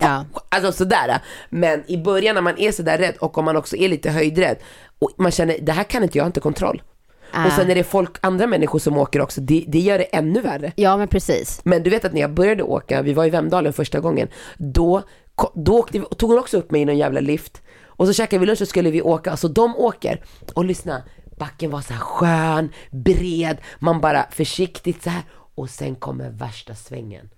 [0.00, 0.24] Ja.
[0.48, 1.20] Alltså sådär.
[1.50, 4.56] Men i början när man är sådär rädd och om man också är lite höjdrädd
[4.98, 6.82] och man känner det här kan inte jag, har inte kontroll.
[7.32, 7.46] Ah.
[7.46, 10.40] Och sen är det folk, andra människor som åker också, det, det gör det ännu
[10.40, 10.72] värre.
[10.76, 11.60] Ja, men precis.
[11.64, 15.02] Men du vet att när jag började åka, vi var i Vemdalen första gången, då,
[15.54, 17.62] då vi, tog hon också upp mig i någon jävla lift.
[17.84, 20.22] Och så käkade vi lunch och skulle vi åka, alltså de åker.
[20.54, 21.02] Och lyssna,
[21.38, 25.22] backen var så här skön, bred, man bara försiktigt så här.
[25.54, 27.30] Och sen kommer värsta svängen.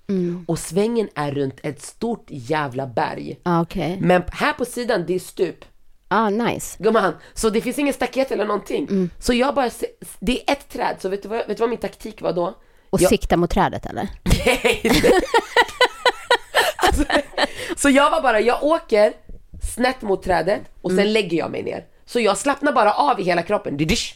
[0.46, 3.38] Och svängen är runt ett stort jävla berg.
[3.44, 3.98] Ja, okej.
[4.00, 5.64] Men här på sidan, det är stup.
[6.08, 6.76] Ah, nice.
[6.82, 9.10] Gumman, så det finns ingen staket eller någonting.
[9.18, 9.70] Så jag bara,
[10.20, 12.54] det är ett träd, så vet du vad, vet du vad min taktik var då?
[12.90, 14.08] Och jag, sikta mot trädet eller?
[16.76, 17.04] alltså,
[17.76, 19.12] så jag var bara, jag åker
[19.74, 21.12] snett mot trädet och sen Mm.
[21.12, 21.84] lägger jag mig ner.
[22.12, 23.76] Så jag slappnar bara av i hela kroppen.
[23.76, 24.14] Didish.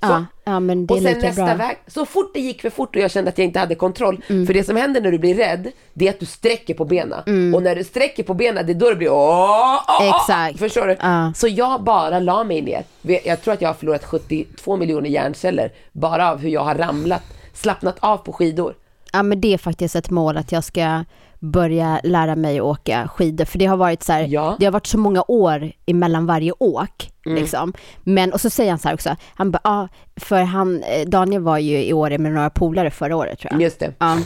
[0.00, 0.06] Så.
[0.06, 1.54] Ja, ja, men det och sen lika nästa bra.
[1.54, 4.24] väg, så fort det gick för fort och jag kände att jag inte hade kontroll.
[4.26, 4.46] Mm.
[4.46, 7.54] För det som händer när du blir rädd, det är att du sträcker på benen.
[7.54, 10.02] Och när du sträcker på benen, det är då det blir åh, åh.
[10.02, 10.14] Mm.
[10.14, 10.58] Exakt.
[10.58, 10.96] Förstår du?
[11.00, 11.32] Ja.
[11.36, 12.84] Så jag bara la mig ner.
[13.24, 17.22] Jag tror att jag har förlorat 72 miljoner hjärnceller bara av hur jag har ramlat,
[17.52, 18.74] slappnat av på skidor.
[19.12, 21.04] Ja, men det är faktiskt ett mål att jag ska
[21.52, 23.44] börja lära mig åka skidor.
[23.44, 24.56] För det har varit så här, Ja.
[24.58, 27.10] det har varit så många år emellan varje åk.
[27.26, 27.38] Mm.
[27.38, 27.72] Liksom.
[28.04, 31.42] Men, och så säger han så här också, han bara, ja, för han, eh, Daniel
[31.42, 33.62] var ju i Åre med några polare förra året tror jag.
[33.62, 33.92] Just det.
[33.98, 34.18] Ja.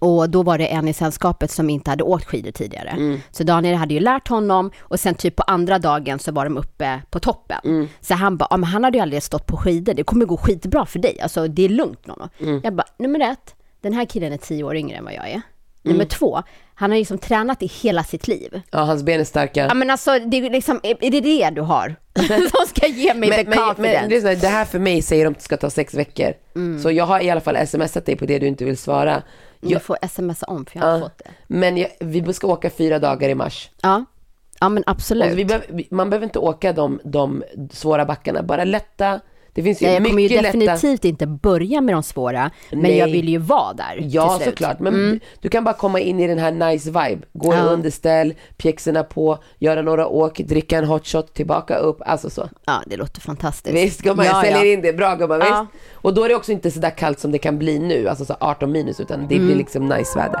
[0.00, 3.18] Och då var det en i sällskapet som inte hade åkt skidor tidigare.
[3.30, 6.56] Så Daniel hade ju lärt honom och sen typ på andra dagen så var de
[6.56, 7.88] uppe på toppen.
[8.00, 10.36] Så han bara, ja, men han hade ju aldrig stått på skidor, det kommer gå
[10.36, 12.28] skitbra för dig, alltså det är lugnt Nono.
[12.62, 15.42] Jag bara, nummer ett, den här killen är tio år yngre än vad jag är.
[15.82, 16.42] Nummer två,
[16.74, 18.60] han har ju liksom tränat i hela sitt liv.
[18.70, 19.66] Ja, hans ben är starka.
[19.66, 21.96] Ja men alltså, det är, liksom, är det det du har?
[22.50, 24.00] som ska ge mig the men, men, confidence?
[24.00, 26.32] men lyssna, det här för mig säger de att det ska ta sex veckor.
[26.82, 29.22] Så jag har i alla fall smsat dig på det du inte vill svara.
[29.60, 31.30] du Jag, får smsa om för jag har ja, fått det.
[31.46, 33.70] men jag, vi ska åka fyra dagar i mars.
[33.82, 34.04] Ja,
[34.60, 35.32] ja men absolut.
[35.32, 39.20] Vi behöver, man behöver inte åka de, de svåra backarna, bara lätta.
[39.54, 40.58] Det finns ju Nej, jag kommer ju mycket lätta.
[40.58, 42.96] definitivt inte börja med de svåra, men Nej.
[42.96, 44.54] jag vill ju vara där Ja, till slut.
[44.58, 44.80] såklart.
[44.80, 47.26] Men du kan bara komma in i den här nice vibe.
[47.32, 47.62] Gå i Ja.
[47.62, 51.98] underställ, pjäxorna på, göra några åk, dricka en hot shot, tillbaka upp.
[52.06, 52.48] Alltså så.
[52.66, 53.76] Ja, det låter fantastiskt.
[53.76, 54.72] Visst gumman, jag ja, säljer ja.
[54.72, 54.92] in det.
[54.92, 55.82] Bra gumman, visst.
[55.94, 58.24] Och då är det också inte så där kallt som det kan bli nu, alltså
[58.24, 59.46] så 18 minus, utan det Mm.
[59.46, 60.40] blir liksom nice väder.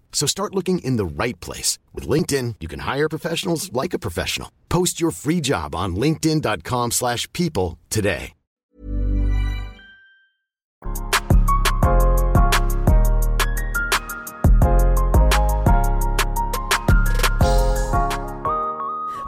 [0.11, 1.79] So start looking in the right place.
[1.95, 4.49] With LinkedIn, you can hire professionals like a professional.
[4.69, 8.33] Post your free job on linkedin.com/people slash people today.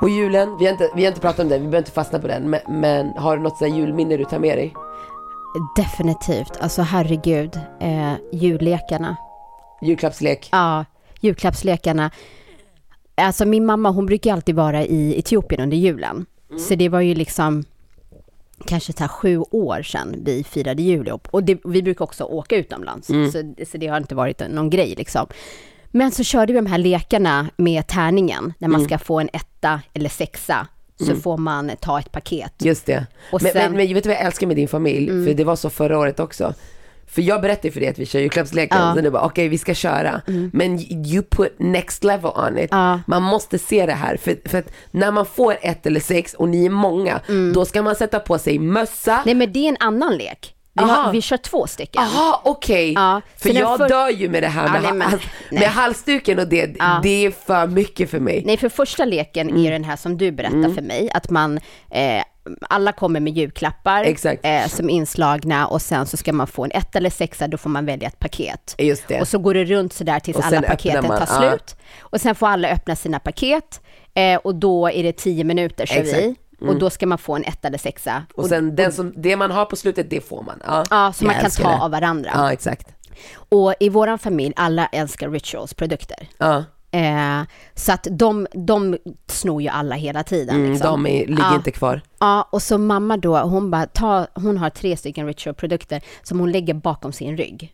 [0.03, 2.19] Och julen, vi har inte, vi har inte pratat om den, vi behöver inte fastna
[2.19, 4.73] på den, men, men har du något sådär julminne du tar med dig?
[5.75, 6.57] Definitivt.
[6.59, 9.17] Alltså herregud, eh, jullekarna.
[9.83, 10.49] Julklappslek?
[10.51, 10.85] Ja,
[11.21, 12.11] julklappslekarna.
[13.15, 16.25] Alltså min mamma hon brukar alltid vara i Etiopien under julen.
[16.67, 17.63] Så det var ju liksom
[18.65, 21.27] kanske så här sju år sedan vi firade jul ihop.
[21.31, 23.07] Och det, vi brukar också åka utomlands.
[23.07, 25.27] Så, så det har inte varit någon grej liksom.
[25.91, 28.53] Men så körde vi de här lekarna med tärningen.
[28.57, 30.67] När man ska få en etta eller sexa.
[30.99, 32.53] Så får man ta ett paket.
[32.59, 33.05] Just det.
[33.31, 35.07] Och men, sen- men, men vet du vad jag älskar med din familj?
[35.25, 36.53] För det var så förra året också.
[37.13, 38.83] För jag berättade för dig att vi kör julklappsleken, Ja.
[38.83, 38.95] Mm.
[38.95, 40.21] så du bara okej vi ska köra.
[40.53, 42.67] Men you put next level on it.
[42.71, 42.99] Ja.
[43.07, 46.49] Man måste se det här, för, för att när man får ett eller sex och
[46.49, 47.19] ni är många,
[47.53, 49.11] då ska man sätta på sig mössa.
[49.11, 49.23] Mm.
[49.25, 50.53] Nej men det är en annan lek.
[50.75, 52.01] Vi, har, vi kör två stycken.
[52.13, 55.59] Jaha okej, Ja, för jag för- dör ju med det här Ja, med, nej, men-
[55.59, 56.99] med halsduken och det, Ja.
[57.03, 58.43] det är för mycket för mig.
[58.45, 59.65] Nej, för första leken Mm.
[59.65, 61.57] är den här som du berättar för mig, att man
[61.91, 62.23] eh,
[62.69, 64.03] alla kommer med julklappar
[64.43, 67.57] eh, som är inslagna och sen så ska man få en ett eller sexa, då
[67.57, 68.75] får man välja ett paket.
[69.21, 71.49] Och så går det runt sådär tills Och alla paketen man, tar ja.
[71.49, 71.75] slut.
[71.99, 73.81] Och sen får alla öppna sina paket
[74.13, 76.23] eh, och då är det tio minuter kör Exakt.
[76.23, 76.35] Mm.
[76.59, 76.67] vi.
[76.69, 78.23] Och då ska man få en ett eller sexa.
[78.35, 80.61] Och sen den som, det man har på slutet, det får man.
[80.65, 81.77] Ja, Ja, så man kan ta det.
[81.77, 82.31] av varandra.
[82.33, 82.87] Ja, exakt.
[83.49, 86.27] Och i våran familj, alla älskar Rituals-produkter.
[86.37, 86.63] Ja.
[86.93, 87.41] Eh,
[87.75, 90.55] så att de, de snor ju alla hela tiden.
[90.55, 91.03] Mm, liksom.
[91.03, 91.55] de är, ligger Ja.
[91.55, 92.01] inte kvar.
[92.19, 96.51] Ja, och så mamma då, hon bara, ta, hon har tre stycken Ritual-produkter som hon
[96.51, 97.73] lägger bakom sin rygg.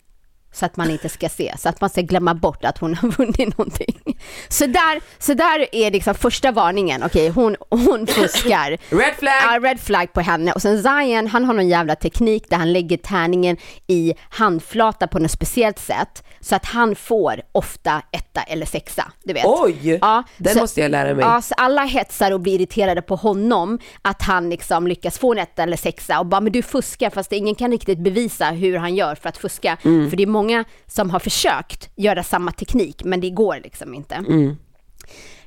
[0.51, 3.09] Så att man inte ska se, så att man ska glömma bort att hon har
[3.09, 4.17] vunnit någonting.
[4.49, 8.69] Så där, så där är liksom första varningen, okej, hon, hon fuskar.
[8.95, 9.33] Red flag!
[9.43, 10.51] Ja, red flag på henne.
[10.51, 13.57] Och sen Zion, han har någon jävla teknik där han lägger tärningen
[13.87, 16.23] i handflata på något speciellt sätt.
[16.41, 19.45] Så att han får ofta etta eller sexa, du vet.
[19.45, 19.97] Oj!
[20.01, 21.25] Ja, Den så- måste jag lära mig.
[21.25, 25.37] Ja, så alla hetsar och blir irriterade på honom att han liksom lyckas få en
[25.37, 28.95] etta eller sexa och bara men du fuskar fast ingen kan riktigt bevisa hur han
[28.95, 29.77] gör för att fuska.
[29.83, 30.09] Mm.
[30.09, 34.15] För det är många som har försökt göra samma teknik men det går liksom inte.
[34.15, 34.57] Mm.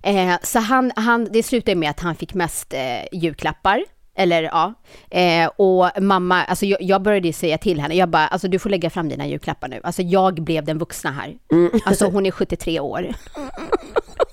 [0.03, 3.85] Eh, så han, han, det slutade med att han fick mest eh, julklappar.
[4.17, 4.75] Eller ja,
[5.11, 8.59] eh, och mamma, alltså jag, jag började ju säga till henne, jag bara, alltså du
[8.59, 9.81] får lägga fram dina julklappar nu.
[9.85, 11.35] Alltså jag blev den vuxna här.
[11.85, 13.07] Alltså hon är 73 år.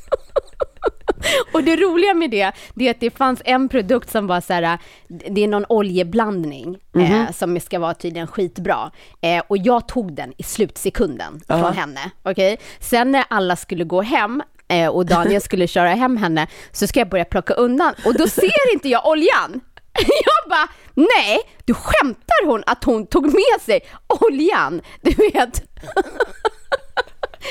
[1.53, 4.53] Och det roliga med det, det är att det fanns en produkt som var så
[4.53, 8.91] här, det är någon oljeblandning eh, som ska vara tydligen skitbra.
[9.21, 12.11] Eh, och jag tog den i slutsekunden från henne.
[12.23, 12.57] Okej?
[12.79, 16.99] Sen när alla skulle gå hem eh, och Daniel skulle köra hem henne så ska
[16.99, 19.61] jag börja plocka undan och då ser inte jag oljan.
[20.25, 24.81] Jag bara, nej, du skämtar hon att hon tog med sig oljan?
[25.01, 25.63] Du vet.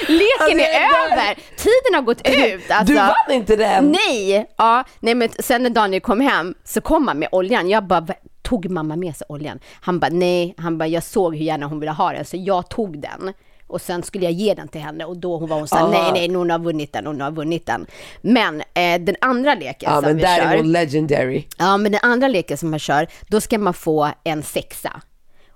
[0.09, 2.71] Leken Alltså, är över, tiden har gått ut.
[2.71, 2.85] Alltså.
[2.93, 3.85] Du vann inte den!
[4.09, 4.51] Nej!
[4.57, 7.69] Ja, nej men sen när Daniel kom hem så kom han med oljan.
[7.69, 9.59] Jag bara, "Va- tog mamma med sig oljan?
[9.81, 10.55] Han bara, nej.
[10.59, 13.33] Han bara, jag såg hur gärna hon ville ha den så jag tog den.
[13.67, 15.93] Och sen skulle jag ge den till henne och då var hon så här, Aha.
[16.13, 17.87] nej nej, hon har vunnit den, hon har vunnit den.
[18.21, 20.45] Men eh, den andra leken Ja som men vi där kör.
[20.45, 21.45] är hon legendary.
[21.59, 25.01] Ja, men den andra leken som man kör, då ska man få en sexa.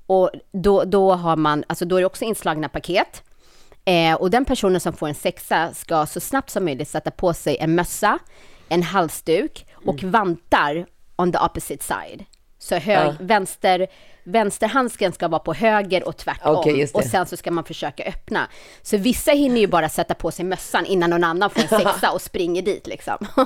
[0.06, 3.22] Och då, då har man, alltså då är det också inslagna paket.
[3.84, 7.34] Eh, och den personen som får en sexa ska så snabbt som möjligt sätta på
[7.34, 8.18] sig en mössa,
[8.68, 12.24] en halsduk och vantar on the opposite side.
[12.58, 13.14] Så hög, Ja.
[13.20, 13.86] vänster,
[14.24, 16.62] vänsterhandsken ska vara på höger och tvärtom.
[16.64, 16.94] Det.
[16.94, 18.48] och sen så ska man försöka öppna.
[18.82, 22.10] Så vissa hinner ju bara sätta på sig mössan innan någon annan får en sexa
[22.10, 23.16] och springer dit liksom.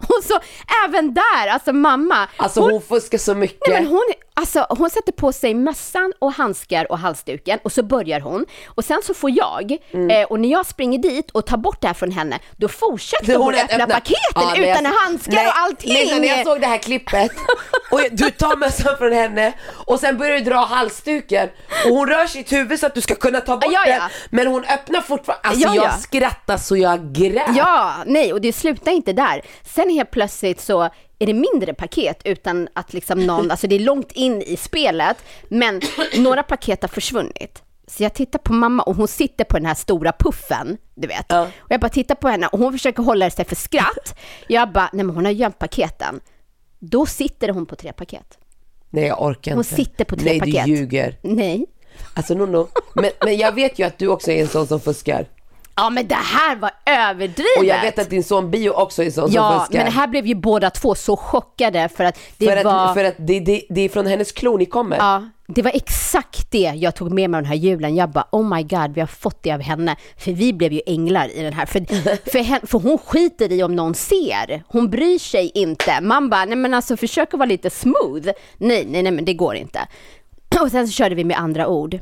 [0.00, 0.40] och så
[0.86, 2.28] även där, alltså mamma.
[2.36, 3.68] Alltså hon, fuskar så mycket.
[3.68, 4.04] Nej, men hon,
[4.34, 8.46] alltså, hon sätter på sig mössan och handskar och halsduken och så börjar hon.
[8.66, 10.10] Och sen så får jag, Mm.
[10.10, 13.36] eh, och när jag springer dit och tar bort det här från henne, då fortsätter
[13.36, 15.92] hon, att öppna, paketen Ja, utan jag- handskar Nej, och allting.
[15.92, 17.30] Linda, när jag såg det här klippet
[17.90, 19.52] och du tar mössan från henne
[19.86, 21.48] och sen börjar du dra halsduken
[21.84, 23.92] och hon rör sitt huvud så att du ska kunna ta bort Ja, ja.
[23.98, 25.92] den men hon öppnar fortfarande, alltså Ja, jag ja.
[25.92, 27.56] skrattar så jag grät.
[27.56, 29.42] Ja, nej, och det slutar inte där.
[29.64, 30.82] Sen helt plötsligt så
[31.18, 35.16] är det mindre paket utan att liksom någon, alltså det är långt in i spelet,
[35.48, 35.80] men
[36.18, 37.62] några paket har försvunnit.
[37.86, 41.26] Så jag tittar på mamma och hon sitter på den här stora puffen, du vet.
[41.28, 41.42] Ja.
[41.42, 44.18] Och jag bara tittar på henne och hon försöker hålla sig för skratt.
[44.48, 46.20] Jag bara, nej men hon har gömt paketen.
[46.78, 48.38] Då sitter hon på tre paket.
[48.90, 49.74] Nej jag orkar Hon inte.
[49.74, 50.64] sitter på tre Nej paket.
[50.64, 51.18] du ljuger.
[51.22, 51.66] Nej.
[52.14, 55.26] Alltså Nono, men, men jag vet ju att du också är en sån som fuskar.
[55.80, 57.58] Ja men det här var överdrivet.
[57.58, 59.84] Och jag vet att din son Bio också är sån som Ja, fuskar.
[59.84, 62.86] men här blev ju båda två så chockade för att det för, var...
[62.86, 64.96] att, för att det, det, det är från hennes klon ni kommer.
[64.96, 65.22] Ja,
[65.54, 67.94] det var exakt det jag tog med mig den här julen.
[67.94, 69.96] Jag bara, oh my god, vi har fått det av henne.
[70.16, 71.66] För vi blev ju änglar i den här.
[71.66, 71.80] För,
[72.30, 74.62] för, hen, för hon skiter i om någon ser.
[74.66, 76.00] Hon bryr sig inte.
[76.00, 78.28] Man bara, nej men alltså försök att vara lite smooth.
[78.58, 79.80] Nej, nej, nej, men det går inte.
[80.60, 81.98] Och sen så körde vi med andra ord.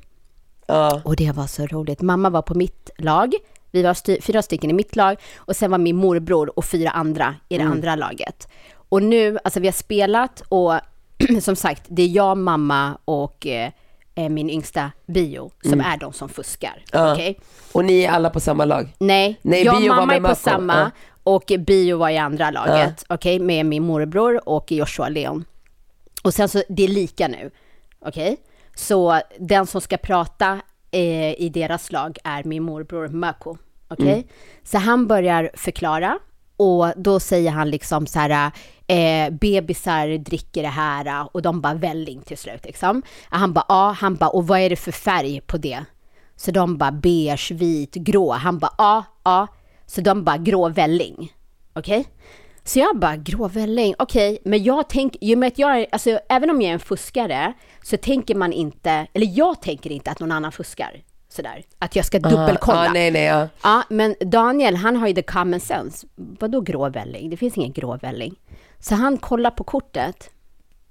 [0.66, 1.00] Ja.
[1.04, 2.00] Och det var så roligt.
[2.02, 3.34] Mamma var på mitt lag.
[3.78, 6.90] Vi var sty- fyra stycken i mitt lag och sen var min morbror och fyra
[6.90, 8.48] andra i det andra laget.
[8.88, 10.74] Och nu, alltså vi har spelat och
[11.42, 13.70] som sagt, det är jag, mamma och eh,
[14.14, 16.82] eh, min yngsta bio som är de som fuskar.
[16.92, 17.12] Ja.
[17.12, 17.38] Okej?
[17.72, 18.88] Och ni är alla på samma lag?
[18.98, 20.34] Nej, Nej, jag och mamma är på Malcolm.
[20.36, 20.90] samma Ja.
[21.22, 25.44] och bio var i andra laget, okej, med min morbror och Joshua Leon.
[26.22, 27.50] Och sen så, det är lika nu,
[28.00, 28.36] okej?
[28.74, 30.60] Så den som ska prata
[30.90, 33.56] eh, i deras lag är min morbror Mako.
[33.88, 34.12] Okej?
[34.12, 34.24] Mm.
[34.64, 36.18] Så han börjar förklara
[36.56, 38.52] och då säger han liksom så här,
[38.86, 43.02] eh, bebisar dricker det här och de bara välling till slut liksom.
[43.28, 45.84] Han bara, ja, han bara, och vad är det för färg på det?
[46.36, 48.32] Så de bara beige, vit, grå.
[48.32, 49.46] Han bara, ja, ja.
[49.86, 51.32] Så de bara grå välling.
[51.72, 52.06] Okej?
[52.64, 56.20] Så jag bara, grå välling, okej, men jag tänker, ju med att jag är, alltså
[56.28, 60.20] även om jag är en fuskare, så tänker man inte, eller jag tänker inte att
[60.20, 61.02] någon annan fuskar.
[61.30, 62.78] Sådär, att jag ska dubbelkolla.
[62.88, 63.48] Ah, nej, nej, ja.
[63.62, 66.06] Ja, men Daniel, han har ju the common sense.
[66.16, 67.30] Vadå grå välling?
[67.30, 68.34] Det finns ingen grå välling.
[68.78, 70.30] Så han kollar på kortet.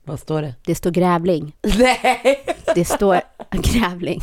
[0.04, 0.54] Vad står det?
[0.66, 1.56] Det står grävling.
[1.78, 2.46] Nej!
[2.76, 3.22] Det står
[3.52, 4.22] grävling.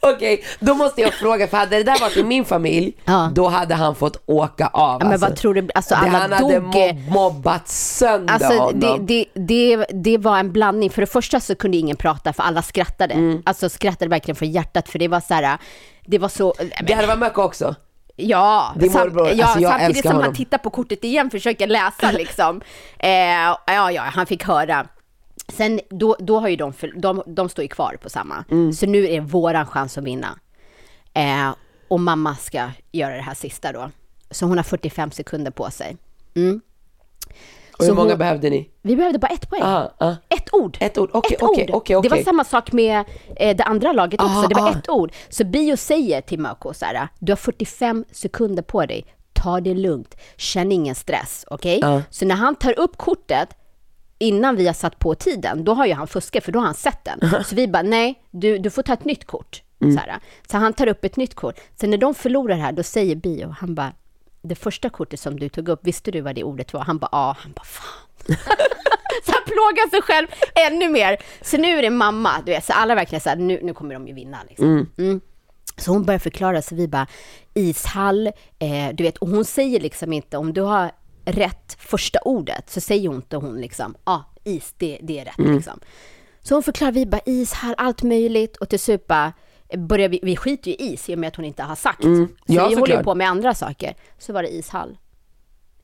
[0.00, 3.30] Okej, då måste jag fråga, för hade det där varit i min familj, Ja.
[3.34, 5.00] då hade han fått åka av.
[5.00, 5.26] Ja, men alltså.
[5.28, 5.68] vad tror du?
[5.74, 6.62] Alltså Det- alla han hade dog.
[6.62, 9.06] mobb, mobbat sönder Alltså det, honom.
[9.06, 10.90] det, det, det var en blandning.
[10.90, 13.14] För det första så kunde ingen prata för alla skrattade.
[13.14, 13.42] Mm.
[13.46, 15.58] Alltså skrattade verkligen från hjärtat för det var så här,
[16.06, 16.54] det var så...
[16.86, 17.74] Det hade varit Möcka också.
[18.16, 20.22] Ja, Din morbror, ja alltså samtidigt som honom.
[20.24, 22.60] han tittar på kortet igen, försöker läsa liksom.
[22.98, 23.10] Eh,
[23.66, 24.86] ja, ja, han fick höra.
[25.50, 28.44] Sen då, då har ju de, för, de, de står ju kvar på samma.
[28.50, 28.72] Mm.
[28.72, 30.38] Så nu är våran chans att vinna.
[31.14, 31.54] Eh,
[31.88, 33.90] och mamma ska göra det här sista då.
[34.30, 35.96] Så hon har 45 sekunder på sig.
[36.34, 36.60] Mm.
[37.80, 38.70] Och hur Så många hon- behövde ni?
[38.82, 39.62] Vi behövde bara ett poäng.
[39.64, 40.14] Ah, ah.
[40.28, 40.76] Ett ord.
[40.80, 42.10] Ett ord, okej, Ett okej, okej, okej.
[42.10, 43.04] Det var samma sak med
[43.36, 44.38] eh, det andra laget också.
[44.38, 44.78] Ah, det var ah.
[44.78, 45.12] ett ord.
[45.28, 49.06] Så Bio säger till Mako så här, du har 45 sekunder på dig.
[49.32, 50.16] Ta det lugnt.
[50.36, 51.44] Känn ingen stress.
[51.50, 51.78] Okej?
[51.82, 52.02] Ja.
[52.10, 53.48] Så när han tar upp kortet
[54.20, 56.74] innan vi har satt på tiden, då har ju han fuskat för då har han
[56.74, 57.44] sett den.
[57.44, 59.62] Så vi bara, nej, du, du får ta ett nytt kort.
[59.82, 59.96] Mm.
[59.96, 60.02] Så,
[60.50, 61.60] så han tar upp ett nytt kort.
[61.80, 63.92] Sen när de förlorar här, då säger Bio, han bara,
[64.42, 66.80] det första kortet som du tog upp, visste du vad det ordet var?
[66.80, 67.36] Han bara, ja.
[67.38, 68.36] Han bara, fan.
[69.24, 70.26] Så han plågar sig själv
[70.66, 71.16] ännu mer.
[71.40, 73.94] Så nu är det mamma, du vet, så alla verkligen så här, nu, nu kommer
[73.94, 74.86] de ju vinna liksom.
[74.98, 75.20] Mm.
[75.76, 77.06] Så hon börjar förklara, så vi bara,
[77.54, 78.26] ishall,
[78.58, 80.90] eh, du vet, och hon säger liksom inte, om du har
[81.24, 85.24] rätt första ordet, så säger hon inte hon liksom, ja, ah, is, det, det är
[85.24, 85.80] rätt liksom.
[86.42, 89.32] Så hon förklarar, vi bara, ishall, allt möjligt, och till slut bara,
[89.78, 92.02] börjar vi, vi skiter ju i is i och med att hon inte har sagt.
[92.02, 93.04] Så Ja, vi håller ju såklart.
[93.04, 93.94] på med andra saker.
[94.18, 94.98] Så var det ishall.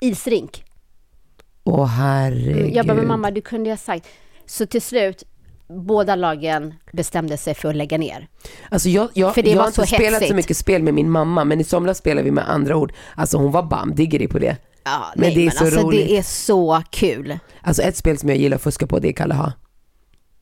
[0.00, 0.64] Isrink.
[1.64, 2.56] Åh herregud.
[2.58, 4.06] Mm, Jag bara, men mamma, du kunde ju ha sagt.
[4.46, 5.22] Så till slut,
[5.68, 8.28] båda lagen bestämde sig för att lägga ner.
[8.70, 10.28] Alltså jag, jag, För det jag var har inte så spelat hetsigt.
[10.30, 12.92] så mycket spel med min mamma, men i somras spelade vi med andra ord.
[13.14, 14.56] Alltså hon var bam-diggeri på det.
[14.86, 16.08] Ja, Men nej, det är så alltså, roligt.
[16.08, 19.12] Det är så kul Alltså ett spel som jag gillar att fuska på, det är
[19.12, 19.52] Kalaha.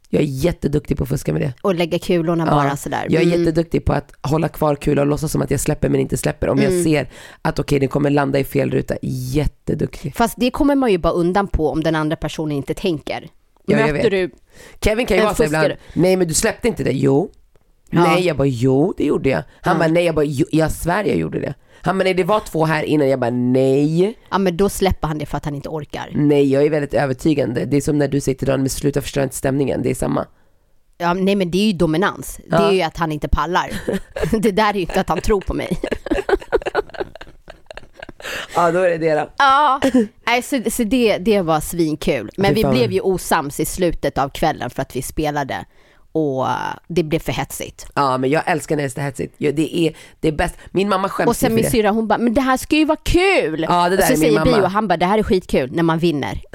[0.08, 1.68] Jag är jätteduktig på att fuska med det.
[1.68, 3.06] att lägga kulorna bara sådär.
[3.10, 3.38] Jag är Mm.
[3.40, 6.48] jätteduktig på att hålla kvar kula och låtsas som att jag släpper men inte släpper.
[6.48, 6.74] Om Mm.
[6.74, 7.08] jag ser
[7.42, 8.96] att okej, den kommer landa i fel ruta.
[9.02, 10.16] Jätteduktig.
[10.16, 13.28] Fast det kommer man ju bara undan på om den andra personen inte tänker.
[13.66, 14.10] Ja, jag Möter vet.
[14.10, 14.30] du,
[14.80, 16.92] Kevin kan ju vara så ibland, nej men du släppte inte det.
[16.92, 17.30] Jo.
[17.90, 18.02] Ja.
[18.02, 19.42] Nej, jag bara jo, det gjorde jag.
[19.60, 21.54] Han bara nej, jag bara jag svär jag gjorde det.
[21.84, 23.08] Han bara nej, det var två här innan.
[23.08, 24.18] Jag bara nej.
[24.30, 26.10] ja men då släpper han det för att han inte orkar.
[26.14, 27.64] Nej, jag är väldigt övertygande.
[27.64, 29.82] Det är som när du säger till Daniel, men sluta förstöra inte stämningen.
[29.82, 30.26] Det är samma.
[30.98, 32.40] Ja, nej men det är ju dominans.
[32.50, 32.72] Det är Ja.
[32.72, 33.70] ju att han inte pallar.
[34.40, 35.78] det där är ju inte att han tror på mig.
[38.54, 39.28] Ja, då är det det då.
[39.38, 39.80] Ja,
[40.26, 42.30] nej, så, så det, det var svinkul.
[42.36, 45.64] Men vi blev ju osams i slutet av kvällen för att vi spelade.
[46.14, 46.46] Och
[46.88, 47.86] det blev för hetsigt.
[47.94, 49.34] Ja, men jag älskar när det är så hetsigt.
[49.38, 50.54] Det är det är bäst.
[50.70, 52.98] Min mamma skäms Och sen min syrra hon bara, men det här ska ju vara
[53.02, 53.66] kul!
[53.68, 54.56] Ja, det där och så är min säger mamma.
[54.56, 56.40] Bio, han bara, det här är skitkul när man vinner.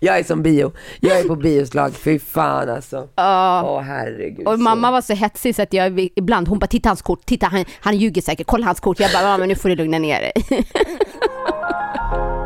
[0.00, 0.72] Jag är som bio.
[1.00, 1.94] Jag är på bioslag.
[1.94, 3.08] Fy fan alltså.
[3.14, 3.62] Ja.
[3.66, 4.48] Åh herregud.
[4.48, 7.46] Och mamma var så hetsig så att jag ibland, hon bara, titta hans kort, titta
[7.46, 9.00] han, han ljuger säkert, kolla hans kort.
[9.00, 10.32] Jag bara, ja men nu får du lugna ner dig.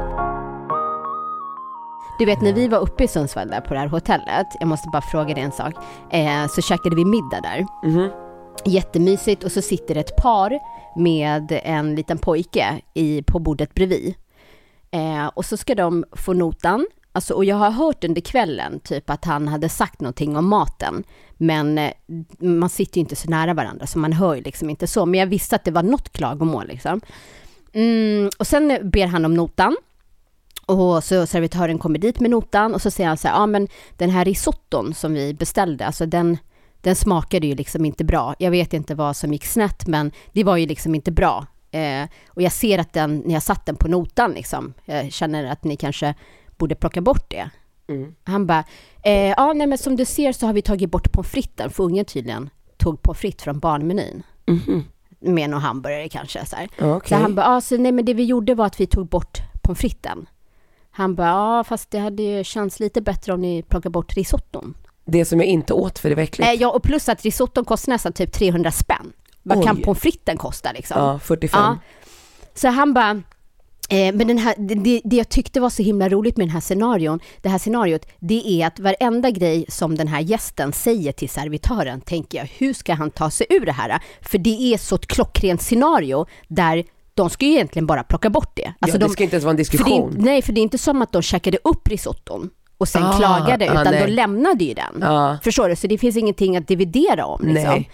[2.18, 4.88] Du vet när vi var uppe i Sundsvall där på det här hotellet, jag måste
[4.92, 5.74] bara fråga dig en sak,
[6.10, 7.66] eh, så käkade vi middag där.
[8.64, 10.58] Jättemysigt och så sitter ett par
[10.96, 14.14] med en liten pojke i, på bordet bredvid.
[14.90, 16.86] Eh, och så ska de få notan.
[17.12, 21.04] Alltså, och jag har hört under kvällen typ att han hade sagt någonting om maten.
[21.36, 21.92] Men eh,
[22.38, 25.06] man sitter ju inte så nära varandra så man hör ju liksom inte så.
[25.06, 27.00] Men jag visste att det var något klagomål liksom.
[27.72, 29.76] Mm, och sen ber han om notan.
[30.66, 33.68] Och så servitören kommer dit med notan och så säger han så här, ja men
[33.96, 36.38] den här risotton som vi beställde, alltså den,
[36.80, 38.34] den smakade ju liksom inte bra.
[38.38, 41.46] Jag vet inte vad som gick snett men det var ju liksom inte bra.
[41.70, 45.44] Eh, och jag ser att den, när jag satt den på notan liksom, jag känner
[45.44, 46.14] att ni kanske
[46.56, 47.50] borde plocka bort det.
[48.24, 48.64] Han bara,
[49.04, 51.84] eh, ja nej men som du ser så har vi tagit bort pommes fritesen, för
[51.84, 54.22] ungen tydligen tog pommes frites från barnmenyn.
[55.20, 56.68] Med någon hamburgare kanske så här.
[56.80, 57.08] Okej.
[57.08, 59.38] Så han bara, ah, så nej men det vi gjorde var att vi tog bort
[59.62, 60.26] pommes fritesen.
[60.92, 64.74] Han bara, ja fast det hade ju känts lite bättre om ni plockar bort risotton.
[65.04, 66.48] Det som jag inte åt för det var äckligt.
[66.48, 69.12] Eh, ja, och plus att risotton kostar nästan typ 300 spänn.
[69.42, 70.96] Vad kan pommes fritesen kosta liksom?
[71.00, 71.60] Ja, 45.
[71.60, 71.78] Ja.
[72.54, 73.10] Så han bara,
[73.88, 76.52] eh, men den här, det- det, det jag tyckte var så himla roligt med den
[76.52, 81.12] här scenarion, det här scenariot, det är att varenda grej som den här gästen säger
[81.12, 84.00] till servitören, tänker jag, hur ska han ta sig ur det här?
[84.20, 86.84] För det är så ett klockrent scenario där
[87.14, 88.72] de ska ju egentligen bara plocka bort det.
[88.80, 90.14] Alltså ja, det de, ska inte ens vara en för det, diskussion.
[90.18, 93.70] nej, för det är inte som att de käkade upp risotton och sen Ah, klagade,
[93.70, 94.06] ah, utan nej.
[94.06, 94.98] de lämnade ju den.
[95.00, 95.38] Ja.
[95.44, 95.76] Förstår du?
[95.76, 97.40] Så det finns ingenting att dividera om.
[97.46, 97.70] Liksom.
[97.70, 97.90] Nej.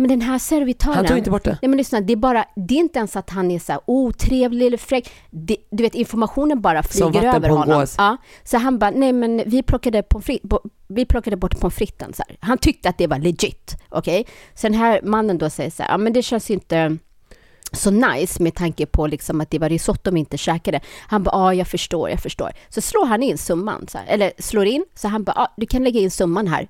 [0.00, 0.94] Men den här servitören...
[0.96, 1.58] Han tog inte bort det.
[1.62, 3.80] Nej men lyssna, det är bara, det är inte ens att han är så här
[3.86, 5.10] otrevlig eller fräck.
[5.30, 7.86] Det, du vet informationen bara flyger över honom.
[7.98, 10.02] Ja, så han bara, nej men vi plockade,
[10.42, 12.26] bo- vi plockade bort pommes fritesen.
[12.40, 13.76] Han tyckte att det var legit.
[13.88, 14.26] Okej?
[14.54, 16.96] Så den här mannen då säger så här, ja men det känns ju inte
[17.72, 20.80] så nice med tanke på liksom att det var risotto vi inte käkade.
[21.08, 22.52] Han bara, ja jag förstår, jag förstår.
[22.68, 25.66] Så slår han in summan, så här, eller slår in, så han bara, ja du
[25.66, 26.68] kan lägga in summan här.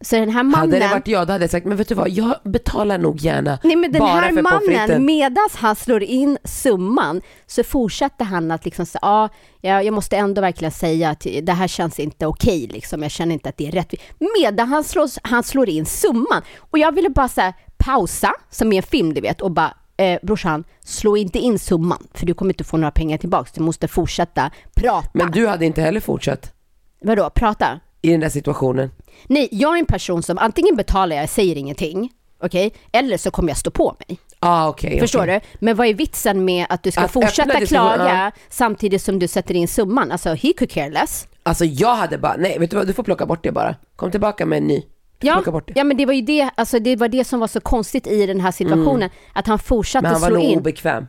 [0.00, 0.60] Så den här mannen...
[0.60, 3.20] Hade det varit jag då hade jag sagt, men vet du vad, jag betalar nog
[3.20, 8.50] gärna Nej men den bara här mannen, medan han slår in summan så fortsätter han
[8.50, 9.28] att liksom säga, ja,
[9.60, 13.32] ja, jag måste ändå verkligen säga att det här känns inte okej liksom, jag känner
[13.32, 13.94] inte att det är rätt.
[14.38, 16.42] Medan han slår, han slår in summan.
[16.58, 20.18] Och jag ville bara säga pausa, som i en film du vet, och bara, eh,
[20.22, 23.88] brorsan, slå inte in summan, för du kommer inte få några pengar tillbaks, du måste
[23.88, 25.08] fortsätta prata.
[25.12, 26.52] Men du hade inte heller fortsatt
[27.00, 27.80] Vadå, prata?
[28.02, 28.90] i den där situationen.
[29.26, 32.10] Nej, jag är en person som antingen betalar jag, säger ingenting,
[32.42, 34.18] okej, eller så kommer jag stå på mig.
[34.40, 35.00] Ah, okej.
[35.00, 35.40] Förstår okej.
[35.42, 35.66] du?
[35.66, 38.30] Men vad är vitsen med att du ska Att fortsätta klaga ja.
[38.48, 40.12] samtidigt som du sätter in summan?
[40.12, 41.28] Alltså, he could care less.
[41.42, 43.76] Alltså jag hade bara, nej vet du vad, du får plocka bort det bara.
[43.96, 44.82] Kom tillbaka med en ny.
[45.20, 45.72] Ja, bort det.
[45.76, 48.26] ja, men det var ju det, alltså det var det som var så konstigt i
[48.26, 50.12] den här situationen, att han fortsatte Mm.
[50.12, 50.58] Men han var slå nog in.
[50.58, 51.06] obekväm.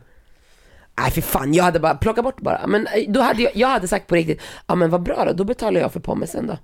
[1.00, 2.66] Nej för fan, jag hade bara, plocka bort bara.
[2.66, 5.32] Men eh, då hade jag, jag hade sagt på riktigt, ja men vad bra då,
[5.32, 6.58] då betalar jag för pommesen då.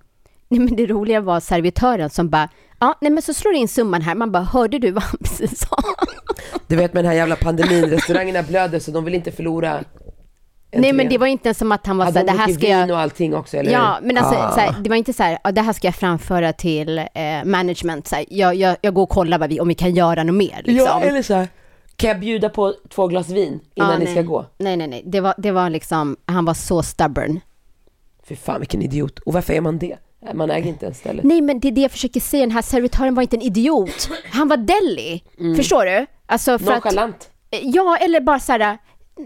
[0.48, 2.48] Nej, men det roliga var servitören som bara,
[2.80, 4.14] ja, nej men så slår du in summan här.
[4.14, 5.76] Man bara, hörde du vad han precis sa?
[6.66, 9.84] Du vet med den här jävla pandemin, restaurangerna blöder så de vill inte förlora
[10.80, 12.52] Nej men det var inte som att han var Hade så de här, det här
[12.58, 12.90] ska jag...
[12.90, 14.50] och allting också eller Ja, men alltså, Ah.
[14.52, 17.04] så här, det var inte så här, ja, det här ska jag framföra till eh,
[17.44, 18.08] management.
[18.08, 20.34] Så här, jag, jag, jag går och kollar vad vi, om vi kan göra något
[20.36, 20.60] mer.
[20.64, 20.86] Liksom.
[20.86, 21.48] Ja eller så här,
[21.96, 24.14] kan jag bjuda på två glas vin innan Ja, ni nej.
[24.14, 24.46] ska gå?
[24.58, 25.02] Nej, nej, nej.
[25.06, 27.40] Det var, det var liksom, han var så stubborn.
[28.28, 29.18] Fy fan vilken idiot.
[29.18, 29.96] Och varför är man det?
[30.34, 31.24] Man äger inte ens stället.
[31.24, 32.40] Nej, men det är det jag försöker säga.
[32.42, 34.08] Den här servitören var inte en idiot.
[34.32, 35.22] Han var deli.
[35.56, 36.06] Förstår du?
[36.26, 37.30] Alltså för att, Nonchalant.
[37.62, 38.78] Ja, eller bara så här,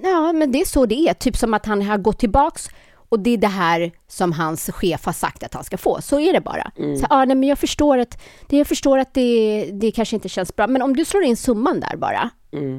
[0.03, 1.15] ja men det är så det är.
[1.15, 2.69] Typ som att han har gått tillbaks
[3.09, 6.01] och det är det här som hans chef har sagt att han ska få.
[6.03, 6.71] Så är det bara.
[6.99, 10.29] Så, ja, nej, men jag förstår att, det, jag förstår att det, det kanske inte
[10.29, 12.31] känns bra, men om du slår in summan där bara.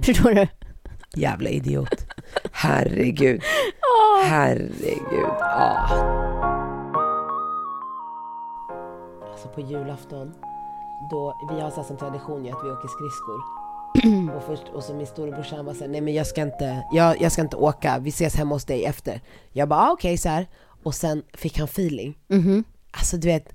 [0.03, 0.47] Förstår du?
[1.15, 1.89] Jävla idiot.
[2.51, 3.41] Herregud.
[4.25, 5.29] Herregud.
[5.39, 5.87] Ja.
[9.31, 10.33] Alltså på julafton,
[11.11, 13.60] då, vi har så här som tradition ju att vi åker skridskor.
[14.37, 17.31] Och, först, och så min storebrorsan var såhär, nej men jag ska inte, jag, jag
[17.31, 19.21] ska inte åka, vi ses hemma hos dig efter.
[19.51, 20.47] Jag bara, ah, okej så här.
[20.83, 22.17] Och sen fick han feeling.
[22.91, 23.53] Alltså du vet,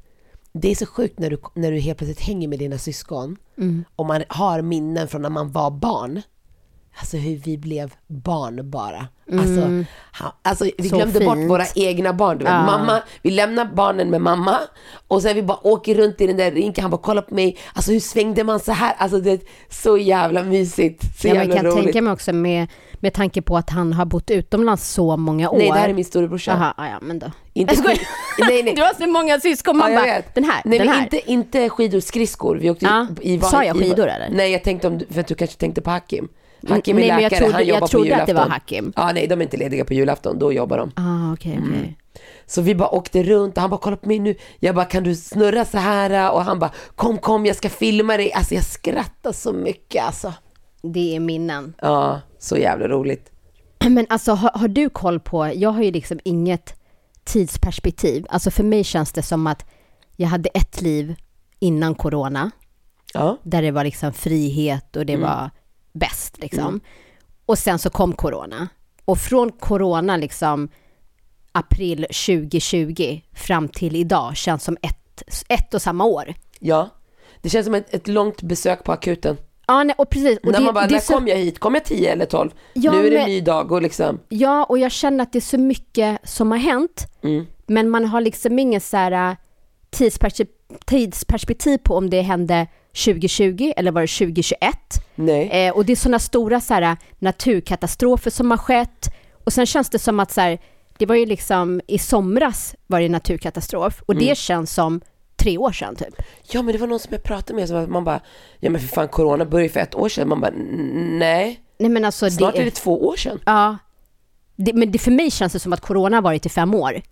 [0.53, 3.37] det är så sjukt när du, när du helt plötsligt hänger med dina syskon
[3.97, 6.23] och man har minnen från när man var barn.
[6.99, 9.07] Alltså hur vi blev barn bara.
[9.33, 9.61] Alltså,
[10.25, 11.51] ha, alltså vi Så glömde bort fint.
[11.51, 12.39] våra egna barn.
[12.39, 12.53] Du vet.
[12.53, 12.63] Ja.
[12.63, 14.59] Mamma, vi lämnar barnen med mamma
[15.09, 17.59] och sen vi bara åker runt i den där rinken, han bara kolla på mig,
[17.75, 18.95] alltså hur svängde man så här?
[18.99, 21.85] Alltså det är så jävla mysigt, så Ja, jävla kan roligt.
[21.85, 22.67] tänka mig också med,
[23.01, 25.59] med tanke på att han har bott utomlands så många år.
[25.59, 26.73] Nej det här är min storebrorsa.
[26.79, 27.31] Jaha, ja, men då.
[27.53, 28.01] Inte Jag skid-
[28.39, 28.75] nej, nej.
[28.77, 31.03] Du har så många syskon, man Ja, jag bara, den här, Nej den här.
[31.03, 32.57] inte, inte skidor, skridskor.
[32.57, 33.07] Vi åkte Ja.
[33.23, 34.29] i, Sa jag i- skidor, eller?
[34.31, 36.29] Nej jag tänkte om, du- för att du kanske tänkte på Hakim.
[36.69, 38.43] Hakim är Nej, men läkare, jag trodde- han jag jobbar på trodde att det var
[38.43, 38.53] julafton.
[38.53, 38.93] Hakim.
[38.97, 40.93] Ja nej de är inte lediga på julafton, då jobbar de.
[40.95, 41.79] Ah, okej, okej.
[41.79, 41.95] Mm.
[42.47, 44.35] Så vi bara åkte runt och han bara kolla på mig nu.
[44.59, 48.17] Jag bara kan du snurra så här och han bara kom kom jag ska filma
[48.17, 48.33] dig.
[48.33, 50.33] Alltså jag skrattar så mycket alltså.
[50.83, 51.75] Det är minnen.
[51.81, 53.31] Ja, så jävla roligt.
[53.89, 56.75] Men alltså har, har du koll på, jag har ju liksom inget
[57.25, 58.27] tidsperspektiv.
[58.29, 59.65] Alltså för mig känns det som att
[60.17, 61.15] jag hade ett liv
[61.59, 62.51] innan corona,
[63.15, 65.51] Ja, där det var liksom frihet och det var
[65.97, 66.81] bäst liksom.
[67.47, 68.69] Och sen så kom corona.
[69.05, 70.69] Och från corona liksom
[71.53, 76.35] april 2020 fram till idag känns som ett, ett och samma år.
[76.59, 76.89] ja.
[77.43, 79.37] Det känns som ett, ett långt besök på akuten.
[79.67, 80.39] Ja, nej, och precis.
[80.39, 81.59] Och när det, man bara, när så- kom jag hit?
[81.59, 82.51] Kom jag 10 eller 12?
[82.73, 84.21] Ja, nu är det en ny dag och liksom.
[84.29, 87.07] Ja, och jag känner att det är så mycket som har hänt.
[87.23, 87.47] Mm.
[87.67, 89.37] Men man har liksom ingen så här äh,
[89.91, 90.55] tidsperspektiv,
[90.87, 92.67] tidsperspektiv på om det hände
[93.05, 94.61] 2020 eller var det 2021.
[95.15, 95.49] Nej.
[95.67, 99.07] Eh, och det är sådana stora så här, naturkatastrofer som har skett.
[99.45, 100.59] Och sen känns det som att så här,
[100.99, 104.27] Det var ju liksom i somras var det naturkatastrof och Mm.
[104.27, 105.01] det känns som
[105.37, 106.15] tre år sedan typ.
[106.53, 108.21] Ja men det var någon som jag pratade med som man bara,
[108.61, 110.29] ja men för fan corona började för ett år sedan.
[110.29, 113.41] Man bara, "N- nej, Nej men alltså snart det är det två år sedan.
[113.47, 113.77] Ja.
[114.57, 117.03] Det, men det, för mig känns det som att corona har varit i fem år.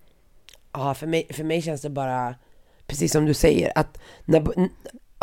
[0.72, 2.35] Ja för mig, för mig känns det bara,
[2.87, 4.45] precis som du säger, att när,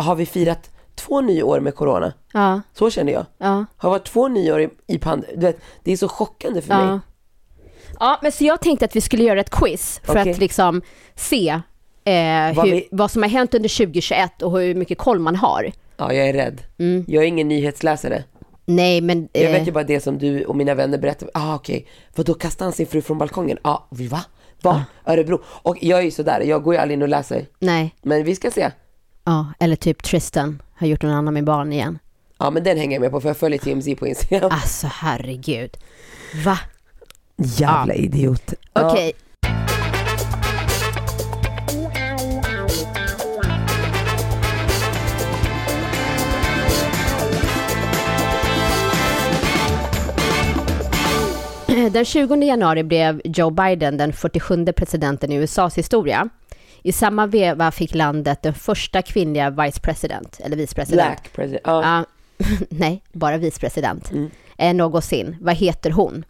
[0.02, 2.14] har vi firat två nyår med corona?
[2.34, 3.26] Ja, Så känner jag.
[3.38, 6.74] ja, Har varit två nyår i, i pand, du vet, det är så chockande för
[6.74, 6.86] ja.
[6.86, 7.00] mig.
[8.00, 10.32] Ja, men så jag tänkte att vi skulle göra ett quiz för Okej.
[10.32, 10.82] att liksom
[11.16, 11.50] se
[12.04, 15.36] eh, Vad hur, vi- vad som har hänt under 2021 och hur mycket koll man
[15.36, 15.72] har.
[15.98, 16.62] Ja jag är rädd.
[16.80, 17.06] Mm.
[17.08, 18.24] Jag är ingen nyhetsläsare.
[18.66, 19.30] Nej, men...
[19.34, 21.30] Jag eh, vet ju bara det som du och mina vänner berättar.
[21.34, 23.58] Ah okej, för då kastade han sin fru från balkongen?
[23.64, 24.22] Ja, ah, vi va?
[24.62, 24.86] Va?
[25.06, 25.42] Örebro?
[25.46, 27.46] Och jag är ju sådär, jag går ju aldrig in och läser.
[27.60, 28.72] Nej, Men vi ska se.
[29.24, 32.00] Ja, eller typ Tristan har gjort någon annan med barn igen.
[32.38, 34.52] Ja men den hänger jag med på för jag följer TMZ på Instagram.
[34.52, 35.78] Alltså herregud.
[36.46, 36.60] Va?
[37.38, 38.54] Jävla idiot.
[38.74, 39.14] Okej.
[51.92, 56.30] Den 20 januari blev Joe Biden den 47 presidenten i USAs historia.
[56.84, 61.08] I samma veva fick landet den första kvinnliga vice president, eller vicepresident.
[61.08, 61.62] Black president.
[61.66, 61.82] Ja.
[61.84, 62.06] Ja,
[62.70, 64.12] nej, bara vicepresident.
[64.12, 64.32] Mm.
[64.58, 65.38] Eh, någonsin.
[65.42, 66.26] Vad heter hon?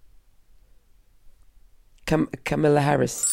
[2.05, 3.25] Cam- Camilla Harris.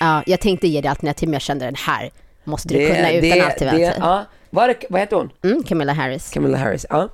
[0.00, 2.10] Ja, jag tänkte ge dig alternativ, men jag kände den här
[2.46, 3.38] måste du kunna utan
[3.78, 4.24] det, ja.
[4.50, 5.30] vad, är det, vad heter hon?
[5.44, 6.30] Mm, Camilla Harris.
[6.30, 6.86] Camilla Harris.
[6.90, 7.08] Ja.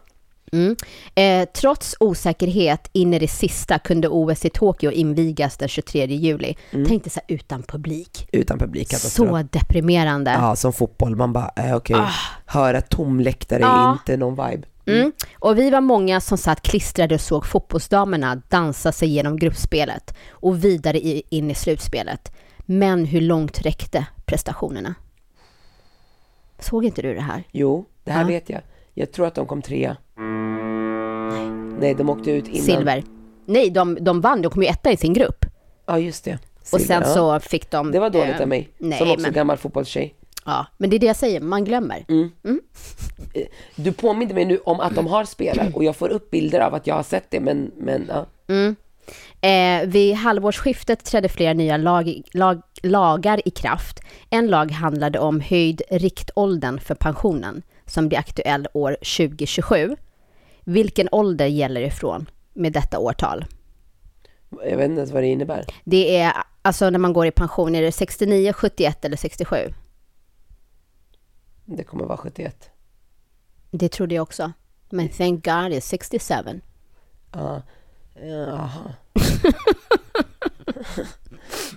[0.52, 0.76] Mm.
[1.14, 6.56] Eh, trots osäkerhet in i det sista kunde OS i Tokyo invigas den 23 juli.
[6.70, 8.28] Tänkte så här, utan publik.
[8.32, 8.90] Utan publik.
[8.90, 9.28] katastrof.
[9.28, 10.30] Så deprimerande.
[10.30, 11.16] Ja, som fotboll.
[11.16, 11.96] Man bara, eh, okej.
[12.46, 13.92] Höra tom läktare är Ja.
[13.92, 14.66] inte någon vibe.
[14.86, 15.12] Mm.
[15.38, 20.64] Och vi var många som satt klistrade och såg fotbollsdamerna dansa sig genom gruppspelet och
[20.64, 22.32] vidare i, in i slutspelet.
[22.58, 24.94] Men hur långt räckte prestationerna?
[26.58, 27.44] Såg inte du det här?
[27.52, 28.26] Jo, det här Ja.
[28.26, 28.60] vet jag.
[28.94, 29.96] Jag tror att de kom trea.
[31.80, 32.62] Nej, de åkte ut innan.
[32.62, 33.04] Silver.
[33.46, 34.42] Nej, de, de vann.
[34.42, 35.46] De kom ju etta i sin grupp.
[35.86, 36.38] Ja, just det.
[36.60, 37.14] Och Silver, sen ja.
[37.14, 37.92] så fick de...
[37.92, 38.68] Det var dåligt eh, av mig.
[38.78, 40.14] Nej, som också men, gammal fotbollstjej.
[40.44, 42.04] ja, men det är det jag säger, man glömmer.
[43.76, 46.74] Du påminde mig nu om att de har spelat och jag får upp bilder av
[46.74, 48.26] att jag har sett det men, men ja.
[49.40, 54.00] Eh, vid halvårsskiftet trädde flera nya lag, lag, lagar i kraft.
[54.30, 59.96] En lag handlade om höjd riktåldern för pensionen som blir aktuell år 2027.
[60.64, 63.44] Vilken ålder gäller ifrån med detta årtal?
[64.50, 65.64] Jag vet inte ens vad det innebär.
[65.84, 66.32] Det är
[66.62, 69.56] alltså när man går i pension, är det 69, 71 eller 67?
[71.64, 72.70] Det kommer vara 71.
[73.70, 74.52] Det trodde jag också.
[74.90, 76.34] Men thank God it's 67.
[77.32, 77.62] Ja.
[78.14, 78.94] Jaha.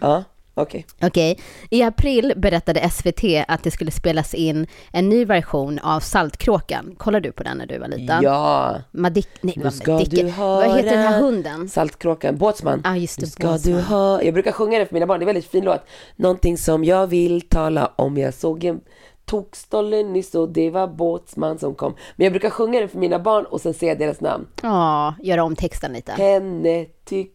[0.01, 0.23] ja,
[0.55, 0.85] okej.
[1.01, 1.39] Okej.
[1.69, 6.95] I april berättade SVT att det skulle spelas in en ny version av Saltkråkan.
[6.97, 8.23] Kollar du på den när du var liten?
[8.23, 8.75] Ja.
[8.91, 9.27] Madik...
[9.41, 10.15] Nej, Nu vad ska Madicke.
[10.23, 11.69] du Vad heter den här höra hunden?
[11.69, 12.81] Saltkråkan, Båtsman.
[12.83, 13.75] Ja, just det, Nu ska Båtsman.
[13.75, 14.21] du ha...
[14.23, 15.81] Jag brukar sjunga den för mina barn, det är en väldigt fin låt.
[16.15, 18.17] Någonting som jag vill tala om.
[18.17, 18.79] Jag såg en
[19.25, 21.95] tokstolle nyss och det var Båtsman som kom.
[22.15, 24.47] Men jag brukar sjunga den för mina barn och sen säga deras namn.
[24.61, 26.11] Ja, göra om texten lite.
[26.11, 27.34] Henne tycker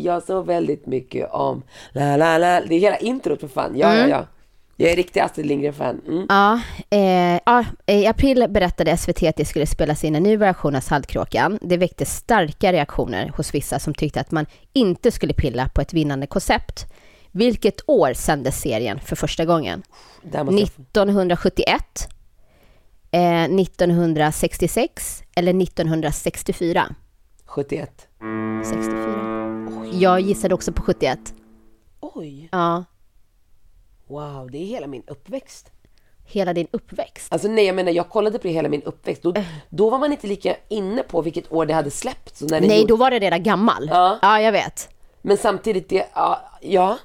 [0.00, 1.62] jag så väldigt mycket om.
[1.92, 2.60] La, la, la.
[2.60, 3.72] Det är hela introt för fan.
[3.76, 4.26] Ja, ja, ja.
[4.78, 6.00] Jag är riktig Astrid Lindgren-fan.
[6.06, 6.26] Mm.
[6.28, 10.76] Ja, eh, ja, i april berättade SVT att det skulle spelas in en ny version
[10.76, 11.58] av Saltkråkan.
[11.62, 15.92] Det väckte starka reaktioner hos vissa som tyckte att man inte skulle pilla på ett
[15.92, 16.86] vinnande koncept.
[17.32, 19.82] Vilket år sändes serien för första gången?
[20.22, 20.68] Där måste jag...
[20.68, 22.08] 1971,
[23.10, 26.94] eh, 1966 eller 1964?
[27.46, 28.08] 71.
[28.64, 29.35] 64.
[29.92, 31.18] Jag gissade också på 71.
[32.00, 32.48] Oj.
[32.52, 32.84] Ja,
[34.08, 35.70] Wow, det är hela min uppväxt.
[36.24, 37.32] hela din uppväxt.
[37.32, 39.22] Alltså nej, jag menar jag kollade på det hela min uppväxt.
[39.22, 39.34] Då,
[39.68, 42.40] då var man inte lika inne på vilket år det hade släppts.
[42.42, 43.88] Nej, gjorde- då var det redan gammal.
[43.90, 44.18] Ja.
[44.22, 44.88] ja jag vet.
[45.22, 46.98] Men samtidigt, det, ja, ja.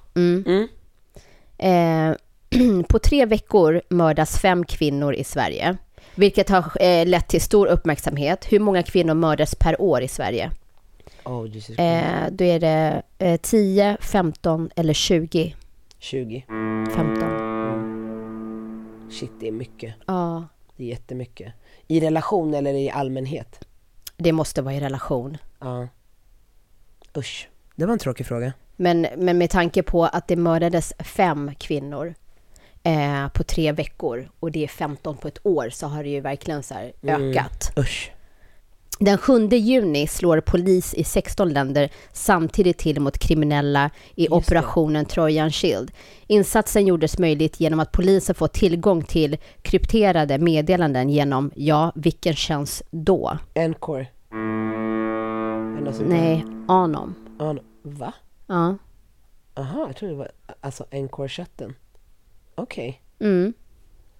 [1.57, 2.14] Eh,
[2.89, 5.78] på tre veckor mördas fem kvinnor i Sverige,
[6.16, 8.45] vilket har eh, lett till stor uppmärksamhet.
[8.51, 10.51] Hur många kvinnor mördas per år i Sverige?
[11.26, 11.80] Oh, Jesus.
[11.80, 15.55] Eh, då är det eh, 10, 15 eller 20.
[15.99, 16.45] 20.
[16.95, 19.07] 15.
[19.11, 19.95] Shit, det är mycket.
[20.07, 20.47] Ja,
[20.78, 21.53] Det är jättemycket.
[21.88, 23.67] I relation eller i allmänhet?
[24.17, 25.38] det måste vara i relation.
[25.59, 25.88] Ja.
[27.17, 27.49] Usch.
[27.76, 28.53] Det var en tråkig fråga.
[28.76, 32.13] Men, men med tanke på att det mördades fem kvinnor
[32.84, 36.19] eh, på tre veckor och det är 15 på ett år så har det ju
[36.19, 37.72] verkligen så här ökat.
[37.78, 38.11] Usch.
[38.99, 45.51] Den 7 juni slår polis i 16 länder samtidigt till mot kriminella i operationen Trojan
[45.51, 45.91] Shield.
[46.27, 52.81] Insatsen gjordes möjligt genom att polisen får tillgång till krypterade meddelanden genom, ja, vilken tjänst
[52.91, 53.37] då?
[53.53, 54.07] Encore.
[55.77, 57.15] Eller så- Nej, Anom.
[57.39, 58.13] Ja, Va?
[58.47, 58.77] Ja.
[59.53, 60.31] Aha, jag trodde det var
[60.61, 61.73] alltså Encore-chatten.
[62.55, 63.01] Okej.
[63.19, 63.53] Mm.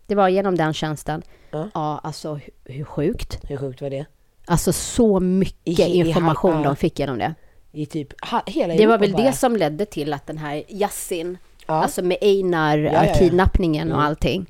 [0.07, 1.22] Det var genom den tjänsten.
[1.51, 1.69] Ja.
[1.74, 3.39] Ja, alltså hur sjukt?
[3.43, 4.05] Hur sjukt var det?
[4.46, 6.64] Alltså så mycket I- i- information ja.
[6.64, 7.34] de fick genom det.
[7.72, 9.24] I typ ha, hela Det var väl bara.
[9.24, 11.38] det som ledde till att den här Yassin,
[11.68, 11.74] Ja.
[11.74, 13.14] alltså med Einar, ja, ja.
[13.14, 14.08] kidnappningen och Mm.
[14.08, 14.46] allting.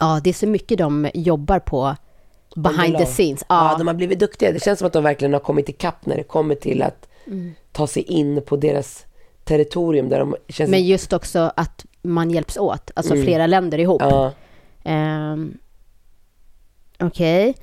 [0.00, 1.96] Ja, det är så mycket de jobbar på
[2.56, 3.44] behind the scenes.
[3.48, 3.74] Ja.
[3.78, 4.52] De har blivit duktiga.
[4.52, 7.54] Det känns som att de verkligen har kommit ikapp när det kommer till att Mm.
[7.72, 9.04] ta sig in på deras
[9.44, 10.70] territorium där de känns...
[10.70, 14.02] men just också att man hjälps åt, alltså flera länder ihop.
[14.02, 14.14] Mm.
[14.14, 14.32] ja,
[14.84, 15.58] Ehm,
[17.00, 17.54] Okej.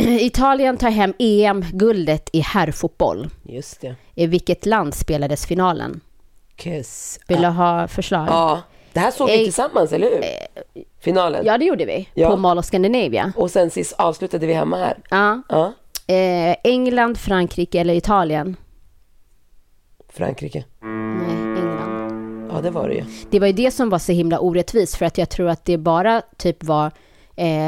[0.20, 3.28] Italien tar hem EM-guldet i herrfotboll.
[3.42, 3.94] just det.
[4.14, 6.00] I vilket land spelades finalen?
[6.56, 7.20] Kiss.
[7.28, 8.26] Vill du ha förslag?
[8.28, 8.60] ja,
[8.92, 10.22] det här såg vi Eh, tillsammans, eller hur?
[11.00, 11.46] Finalen.
[11.46, 12.08] Ja, det gjorde vi.
[12.14, 12.30] Ja.
[12.30, 13.32] På Mall of Scandinavia.
[13.36, 14.98] Och sen sist avslutade vi hemma här.
[15.10, 15.42] Ja.
[15.48, 15.72] Ja,
[16.14, 18.56] Eh, England, Frankrike eller Italien?
[20.08, 20.64] Frankrike.
[20.82, 22.48] Nej, England.
[22.52, 23.04] Ja, det var det ju.
[23.30, 25.78] Det var ju det som var så himla orättvist för att jag tror att det
[25.78, 26.90] bara typ var eh,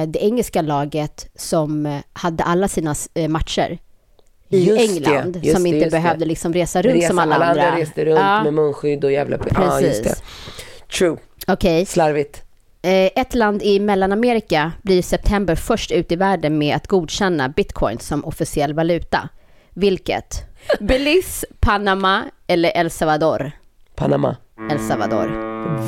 [0.09, 3.79] det engelska laget som eh, hade alla sina eh, matcher
[4.49, 5.91] i Just det, England just som det, inte det.
[5.91, 7.77] behövde liksom resa runt Resa, som alla, andra.
[7.77, 9.37] reste runt Ja, med munskydd och jävla...
[9.55, 10.09] Ja, just det.
[10.09, 10.23] Precis.
[10.99, 11.17] True.
[11.47, 11.87] Okej.
[11.87, 12.43] Slarvigt.
[12.83, 17.49] Eh, ett land i Mellanamerika blir i september först ut i världen med att godkänna
[17.49, 19.29] bitcoin som officiell valuta.
[19.75, 20.43] Vilket?
[20.81, 23.51] Belize, Panama eller El Salvador?
[23.95, 24.37] Panama.
[24.71, 25.29] El Salvador.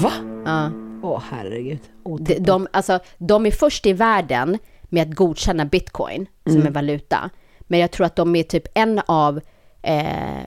[0.03, 0.13] Va?
[0.45, 0.71] Ja.
[1.05, 1.79] Åh, herregud.
[2.21, 6.67] De, de, alltså, de är först i världen med att godkänna bitcoin som Mm.
[6.67, 7.31] en valuta.
[7.61, 9.41] Men jag tror att de är typ en av
[9.83, 10.45] eh,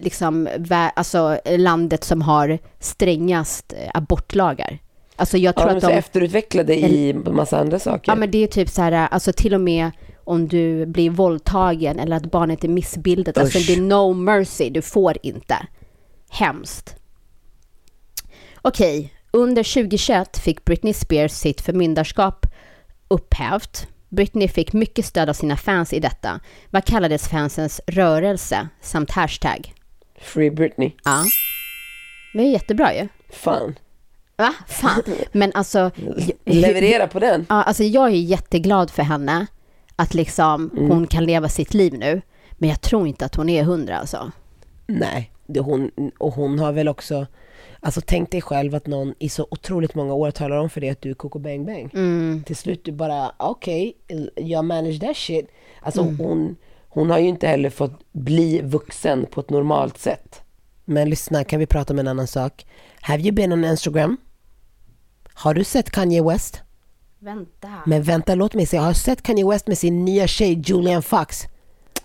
[0.00, 0.48] liksom,
[0.94, 4.78] alltså, landet som har strängast eh, abortlagar.
[5.16, 5.92] Alltså jag Ja, tror de är att de...
[5.98, 8.12] efterutvecklade i massa andra saker.
[8.12, 9.90] Ja men det är typ så här, alltså till och med
[10.24, 13.38] om du blir våldtagen eller att barnet är missbildat.
[13.38, 13.66] Alltså Usch.
[13.66, 15.56] det är no mercy, du får inte.
[16.30, 16.96] Hemskt.
[18.62, 22.46] Okej, under 2021 fick Britney Spears sitt förmyndarskap
[23.08, 23.86] upphävt.
[24.08, 26.40] Britney fick mycket stöd av sina fans i detta.
[26.70, 29.74] Vad kallades fansens rörelse samt hashtag?
[30.20, 30.92] Free Britney.
[31.04, 31.24] Ja.
[32.34, 33.08] Det är jättebra ju.
[33.30, 33.78] Fan.
[34.36, 34.54] Va?
[34.68, 35.02] Fan.
[35.32, 35.90] Men alltså...
[36.44, 37.46] Leverera på den.
[37.48, 39.46] Ja, alltså jag är jätteglad för henne
[39.96, 40.90] att liksom Mm.
[40.90, 42.22] hon kan leva sitt liv nu.
[42.52, 44.30] Men jag tror inte att hon är hundra alltså.
[44.86, 47.26] Nej, det hon, och hon har väl också,
[47.80, 50.90] alltså tänk dig själv att någon i så otroligt många år talar om för dig
[50.90, 51.90] att du är koko bang bang.
[51.94, 52.42] Mm.
[52.46, 53.96] Till slut du bara, okej,
[54.36, 55.48] jag manage that shit.
[55.80, 56.16] Alltså Mm.
[56.18, 56.56] hon,
[56.88, 60.40] hon har ju inte heller fått bli vuxen på ett normalt sätt.
[60.84, 62.66] Men lyssna, kan vi prata om en annan sak?
[63.00, 64.16] Have you been on Instagram?
[65.34, 66.60] Har du sett Kanye West?
[67.18, 67.68] Vänta.
[67.86, 68.76] Men vänta, låt mig se.
[68.76, 71.44] Har sett Kanye West med sin nya tjej Julian Fox.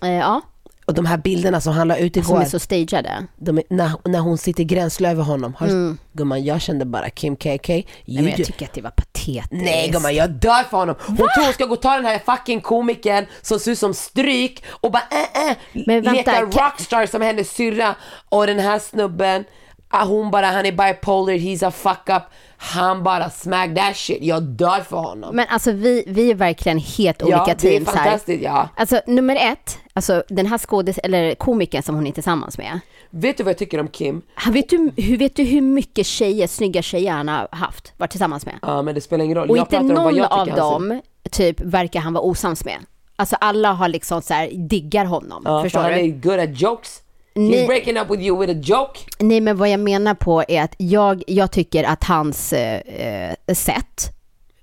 [0.02, 0.40] Eh, ja,
[0.86, 2.40] Och de här bilderna som han la ut som igår.
[2.40, 3.26] är så stageade.
[3.36, 5.54] de, är- när, när hon sitter gränsle över honom.
[5.54, 5.98] Har, Mm.
[6.12, 7.68] Gumman, jag kände bara Kim KK.
[7.68, 9.48] Nej, men jag tycker att det var patetiskt.
[9.50, 10.94] Nej gumman, jag dör för honom.
[11.06, 13.94] Hon tror hon ska gå och ta den här fucking komikern som ser ut som
[13.94, 17.94] stryk och bara äh, äh, Men vänta, leka rockstar som hennes syrra.
[18.28, 19.44] Och den här snubben,
[19.92, 22.22] hon bara, han är bipolar, he's a fuck up.
[22.56, 24.18] Han bara smack that shit.
[24.22, 25.36] Jag dör för honom.
[25.36, 28.04] Men alltså vi, vi är verkligen helt olika ja, det är teams här.
[28.04, 28.42] fantastiskt.
[28.44, 28.68] Ja.
[28.76, 32.80] Alltså nummer ett, alltså den här skådis eller komikern som hon är tillsammans med.
[33.10, 34.22] Vet du vad jag tycker om Kim?
[34.34, 38.10] Han- Vet du, hur, vet du hur mycket tjejer, snygga tjejer han har haft, varit
[38.10, 38.54] tillsammans med?
[38.62, 39.50] Ja men det spelar ingen roll.
[39.50, 42.76] Och jag inte någon av han dem typ verkar han vara osams med.
[43.16, 45.42] Alltså alla har liksom så här, diggar honom.
[45.44, 45.98] Ja, för förstår han du?
[45.98, 47.01] är good at jokes.
[47.34, 47.62] Nej.
[47.62, 49.00] He's breaking up with you with a joke.
[49.18, 53.54] Nej men vad jag menar på är att jag, jag tycker att hans eh, eh,
[53.54, 54.10] sätt,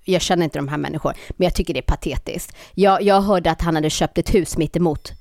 [0.06, 2.56] jag känner inte de här människorna, men jag tycker det är patetiskt.
[2.74, 5.12] Jag, jag hörde att han hade köpt ett hus mitt emot,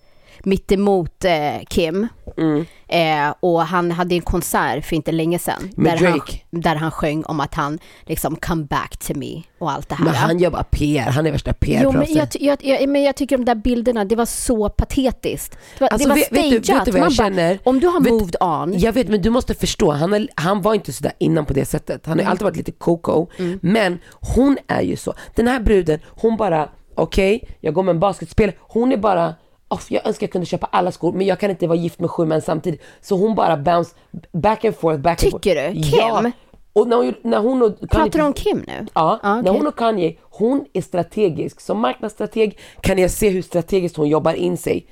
[0.44, 2.08] mitt emot eh, Kim.
[2.36, 2.64] Mm.
[2.88, 5.70] Eh, och han hade en konsert för inte länge sedan.
[5.76, 6.38] Med där, han, Drake.
[6.50, 10.04] där han sjöng om att han liksom come back to me och allt det här.
[10.04, 13.02] Men han gör bara PR, han är värsta PR Jo, men jag, jag, jag, men
[13.02, 15.52] jag tycker de där bilderna, det var så patetiskt.
[15.78, 16.84] Det var, Alltså, det var vet- vet du- vet stageat.
[16.84, 17.58] du vad jag Man bara, känner?
[17.64, 20.62] om du har Vet- moved on, Jag vet men du måste förstå, han, är, han
[20.62, 22.06] var inte sådär innan på det sättet.
[22.06, 22.30] Han har Mm.
[22.30, 23.26] alltid varit lite koko.
[23.60, 23.98] Men
[24.34, 25.14] hon är ju så.
[25.34, 28.56] Den här bruden, hon bara, okej, jag går med en basketspelare.
[28.60, 29.34] Hon är bara,
[29.68, 32.10] "Off, jag önskar jag kunde köpa alla skor men jag kan inte vara gift med
[32.10, 32.82] sju män samtidigt.
[33.00, 33.94] Så hon bara bounce
[34.32, 35.42] back and forth, back and forth.
[35.44, 35.82] Tycker du?
[35.82, 35.98] Kim?
[35.98, 36.30] Ja.
[36.72, 38.86] Och när hon, när hon och Kanye, Pratar du om Kim nu?
[38.94, 39.52] Ja, Ja, när okej.
[39.52, 41.60] hon och Kanye, hon är strategisk.
[41.60, 44.86] Som marknadsstrateg kan jag se hur strategiskt hon jobbar in sig.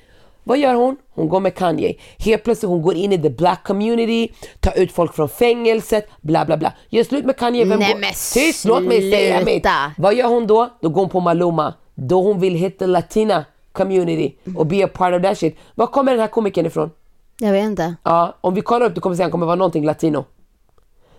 [0.45, 0.97] Vad gör hon?
[1.15, 1.95] Hon går med Kanye.
[2.19, 4.29] Helt plötsligt hon går in i the black community,
[4.61, 6.73] tar ut folk från fängelset, bla bla bla.
[6.89, 8.01] Gör slut med Kanye, vem Nej, går?
[8.01, 9.67] men Tyst, låt mig säga mitt.
[9.99, 10.69] Vad gör hon då?
[10.81, 11.75] Då går hon på Maluma.
[11.95, 13.45] Då hon vill hit the latina
[13.77, 15.57] community och be a part of that shit.
[15.75, 16.91] Var kommer den här komikern ifrån?
[17.39, 17.95] Jag vet inte.
[18.03, 20.25] Ja, om vi kollar upp det kommer se han kommer vara någonting latino.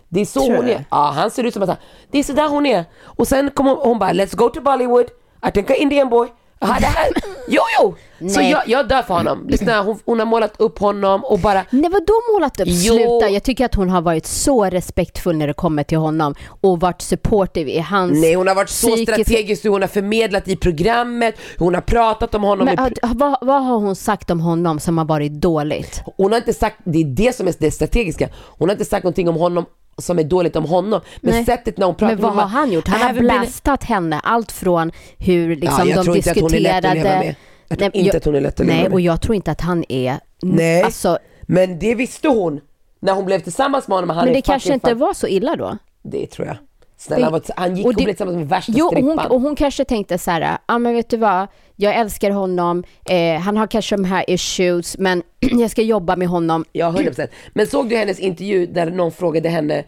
[0.08, 0.72] Det är så Tror hon du?
[0.72, 0.84] är.
[0.90, 1.78] Ja, han ser ut som att han,
[2.10, 2.84] det är så där hon är.
[3.02, 5.06] Och sen kommer hon, hon bara, let's go to Bollywood.
[5.48, 6.28] I think a Indian boy.
[6.60, 7.08] Ja, det här,
[7.48, 7.94] jo, jo!
[8.28, 8.50] Så Nej.
[8.50, 9.46] jag, jag dör för honom.
[9.48, 12.66] Lyssna, hon, hon har målat upp honom och bara, Nej vadå målat upp?
[12.70, 12.94] Jo.
[12.94, 16.80] Sluta, jag tycker att hon har varit så respektfull när det kommer till honom och
[16.80, 20.48] varit supportive i hans nej hon har varit så psykiska- strategisk hur hon har förmedlat
[20.48, 22.64] i programmet, hon har pratat om honom.
[22.64, 26.02] Men i vad, vad har hon sagt om honom som har varit dåligt?
[26.16, 28.28] Hon har inte sagt, det är det som är det strategiska.
[28.34, 29.64] Hon har inte sagt någonting om honom
[29.98, 31.00] som är dåligt om honom.
[31.20, 31.44] Men Nej.
[31.44, 32.88] sättet när hon pratar Men vad har han gjort?
[32.88, 36.40] Han "I har been- blastat henne, allt från hur liksom jag de tror inte att
[36.40, 36.94] hon är lätt att diskuterade...
[37.10, 37.34] leva med.
[37.68, 38.92] Jag tror Nej, inte att hon är lätt att leva Nej, med.
[38.92, 40.18] och jag tror inte att han är...
[40.42, 42.60] Nej, Alltså, men det visste hon
[43.00, 44.10] när hon blev tillsammans med honom.
[44.16, 45.78] Han men det kanske inte fan- var så illa då?
[46.02, 46.56] Det tror jag.
[46.96, 49.26] Snälla, var, han gick och och, det- blev tillsammans med värsta Jo, och hon, strippan.
[49.30, 51.46] och hon kanske tänkte så här, ja ah, men vet du vad,
[51.80, 56.28] jag älskar honom, eh, han har kanske de här issues, men jag ska jobba med
[56.28, 56.64] honom.
[56.72, 57.28] Ja, 100%.
[57.52, 59.84] Men såg du hennes intervju där någon frågade henne,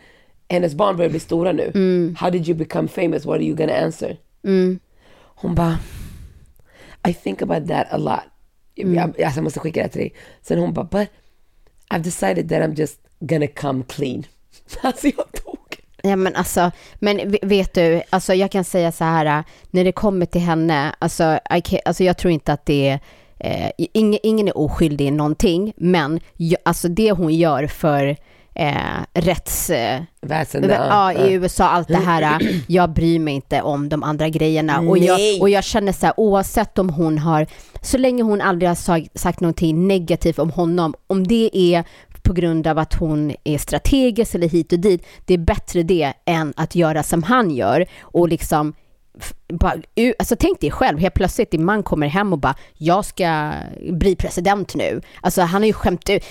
[0.49, 1.71] hennes barn börjar bli stora nu.
[1.75, 2.17] Mm.
[2.19, 3.27] How did you become famous?
[3.27, 4.17] What are you gonna answer?
[5.35, 5.79] Hon bara,
[7.09, 8.21] I think about that a lot.
[8.77, 8.95] Mm.
[8.95, 10.15] Jag, alltså, jag måste skicka det till dig.
[10.43, 11.09] Sen hon bara, but
[11.91, 14.25] I've decided that I'm just gonna come clean.
[14.83, 15.60] Alltså jag dog.
[16.03, 20.27] Ja, men alltså, men vet du, alltså jag kan säga så här, när det kommer
[20.27, 23.01] till henne, alltså, I alltså jag tror inte att det är,
[23.67, 28.17] eh, ingen, ingen är oskyldig i någonting, men ju- alltså det hon gör för
[28.55, 28.75] eh,
[29.15, 29.71] rätts...
[29.71, 32.41] Eh, Väsen, ja, i USA, allt det här.
[32.67, 34.81] Jag bryr mig inte om de andra grejerna.
[34.91, 37.47] Och jag, och jag känner så här, oavsett om hon har,
[37.83, 41.85] så länge hon aldrig har sagt, sagt någonting negativt om honom, om det är
[42.31, 46.13] på grund av att hon är strategisk eller hit och dit, det är bättre det
[46.25, 48.73] än att göra som han gör och liksom
[49.53, 49.75] bara,
[50.19, 53.53] alltså tänk dig själv, helt plötsligt din man kommer hem och bara jag ska
[53.93, 55.01] bli president nu.
[55.21, 56.25] Alltså han har ju skämt ut,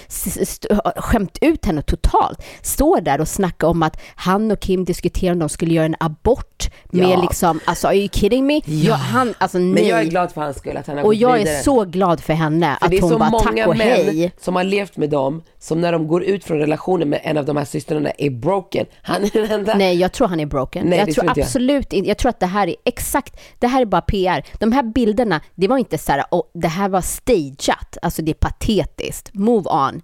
[0.95, 2.43] skämt ut henne totalt.
[2.61, 5.95] Står där och snackar om att han och Kim diskuterar om de skulle göra en
[5.99, 7.21] abort med Ja.
[7.21, 8.61] liksom, alltså are you kidding me?
[8.65, 9.73] Jag, han, alltså nej.
[9.73, 11.55] Men jag är glad för hans skull att han har och jag vidare.
[11.57, 13.77] är så glad för henne För att det är hon så bara många tack och
[13.77, 14.31] män hej.
[14.41, 17.45] som har levt med dem, som när de går ut från relationen med en av
[17.45, 18.85] de här systrarna är broken.
[19.01, 19.75] Han är den enda.
[19.75, 20.87] Nej, jag tror han är broken.
[20.87, 21.45] Nej, jag det tror tror inte jag.
[21.45, 22.75] absolut inte, jag tror att det här är
[23.09, 24.43] exakt, det här är bara PR.
[24.59, 28.31] De här bilderna, det var inte så här, oh, det här var stageat, alltså det
[28.31, 29.33] är patetiskt.
[29.33, 30.01] Move on.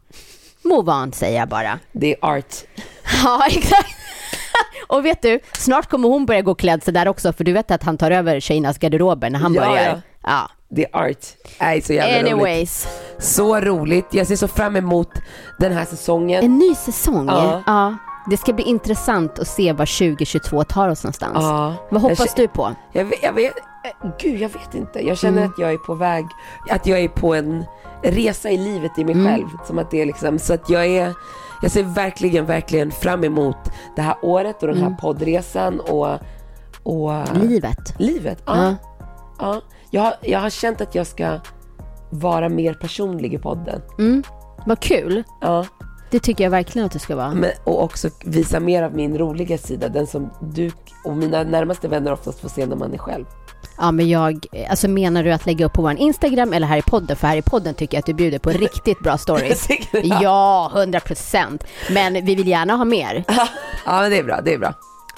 [0.64, 1.80] Move on säger jag bara.
[1.92, 2.56] Det är art.
[3.24, 3.96] Ja, exakt.
[4.88, 7.72] Och vet du, snart kommer hon börja gå klädd så där också, för du vet
[7.72, 9.84] att han tar över tjejernas garderober när han Ja, börjar.
[9.86, 10.02] ja.
[10.24, 10.50] Ja.
[10.70, 11.26] Det är art.
[11.60, 12.34] Nej, så jävla roligt.
[12.34, 12.88] Anyways,
[13.20, 14.06] Så roligt.
[14.12, 15.10] Jag ser så fram emot
[15.60, 16.44] den här säsongen.
[16.44, 17.28] en ny säsong.
[17.28, 17.64] Ja.
[17.66, 17.96] Ja.
[18.30, 21.34] Det ska bli intressant att se var 2022 tar oss någonstans.
[21.40, 21.74] Ja.
[21.90, 22.72] Vad hoppas Jag du på?
[22.92, 25.08] Jag vet, jag vet, eh, gud jag vet inte.
[25.08, 25.50] Jag känner Mm.
[25.52, 26.26] att jag är på väg,
[26.70, 27.66] att jag är på en
[28.04, 29.28] resa i livet i mig Mm.
[29.28, 29.48] själv.
[29.68, 31.14] Som att det är liksom, så att jag är,
[31.62, 33.58] jag ser verkligen, verkligen fram emot
[33.96, 34.92] det här året och den Mm.
[34.92, 36.08] här poddresan och,
[36.84, 38.00] och Livet.
[38.00, 38.44] livet.
[38.46, 38.56] Ja.
[38.66, 38.76] Ja.
[39.40, 39.62] Ja.
[39.90, 41.40] Jag, har, jag har känt att jag ska
[42.10, 43.82] vara mer personlig i podden.
[44.00, 44.24] Mm.
[44.66, 45.24] Vad kul.
[45.42, 45.66] Ja.
[46.12, 47.32] Det tycker jag verkligen att du ska vara.
[47.34, 50.72] Men, och också visa mer av min roliga sida, den som du
[51.06, 53.26] och mina närmaste vänner oftast får se när man är själv.
[53.78, 56.82] Ja, men jag, alltså menar du att lägga upp på vår Instagram eller här i
[56.82, 57.18] podden?
[57.18, 59.68] För här i podden tycker jag att du bjuder på riktigt bra stories.
[60.04, 61.64] Ja, 100 procent.
[61.92, 63.24] Men vi vill gärna ha mer.
[63.86, 64.74] Ja men det är bra, det är bra.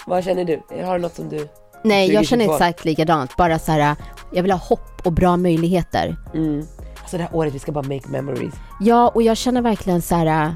[0.05, 0.83] Vad känner du?
[0.85, 1.47] Har du något som du...
[1.83, 2.53] Nej, jag känner 2022?
[2.53, 3.37] exakt likadant.
[3.37, 3.95] Bara så här,
[4.31, 6.15] jag vill ha hopp och bra möjligheter.
[6.33, 6.65] Mm.
[7.01, 8.53] Alltså det här året, vi ska bara make memories.
[8.79, 10.55] Ja, och jag känner verkligen så här,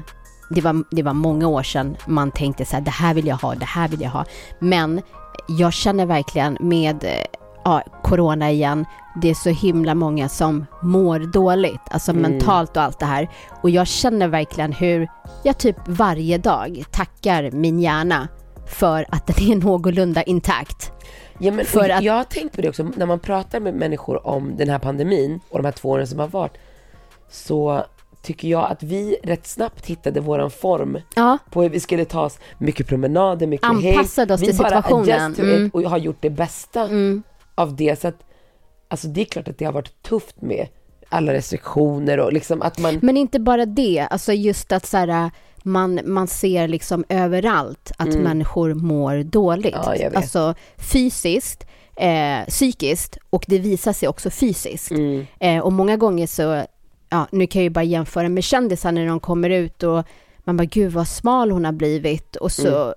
[0.54, 3.36] det var, det var många år sedan man tänkte så här, det här vill jag
[3.36, 4.24] ha, det här vill jag ha.
[4.58, 5.00] Men
[5.48, 7.10] jag känner verkligen med eh,
[7.64, 8.84] ja, corona igen,
[9.22, 13.28] det är så himla många som mår dåligt, alltså mentalt och allt det här.
[13.62, 15.08] Och jag känner verkligen hur
[15.42, 18.28] jag typ varje dag tackar min hjärna
[18.66, 20.92] för att den är någorlunda intakt.
[21.38, 24.26] Ja, men, För att- Jag har tänkt på det också, när man pratar med människor
[24.26, 26.52] om den här pandemin och de här två åren som har varit,
[27.30, 27.84] så
[28.22, 32.20] tycker jag att vi rätt snabbt hittade våran form Ja, på hur vi skulle ta
[32.24, 34.34] oss mycket promenader, mycket Anpassade häng.
[34.34, 35.20] oss vi till bara situationen.
[35.20, 35.70] adjust to Mm.
[35.74, 36.88] och har gjort det bästa
[37.54, 38.00] av det.
[38.00, 38.14] Så att,
[38.88, 40.66] alltså det är klart att det har varit tufft med
[41.08, 42.98] alla restriktioner och liksom att man...
[43.02, 45.30] Men inte bara det, alltså just att så här,
[45.64, 49.74] man, man ser liksom överallt att människor mår dåligt.
[49.86, 50.00] Mm.
[50.00, 50.10] Ja.
[50.14, 50.54] Alltså
[50.92, 51.66] fysiskt,
[51.96, 54.90] eh, psykiskt och det visar sig också fysiskt.
[54.90, 55.26] Mm.
[55.40, 56.64] Eh, och många gånger så,
[57.12, 60.04] ja, nu kan jag ju bara jämföra med kändisar när de kommer ut och
[60.44, 62.94] man bara, gud vad smal hon har blivit och så Mm.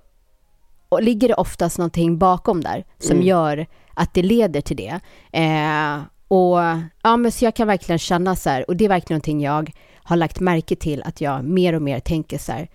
[0.88, 3.26] och ligger det oftast någonting bakom där som Mm.
[3.26, 5.00] gör att det leder till det.
[5.32, 6.58] Eh, och
[7.02, 9.72] ja, men så jag kan verkligen känna så här, och det är verkligen någonting jag
[10.02, 12.68] har lagt märke till, att jag mer och mer tänker så här,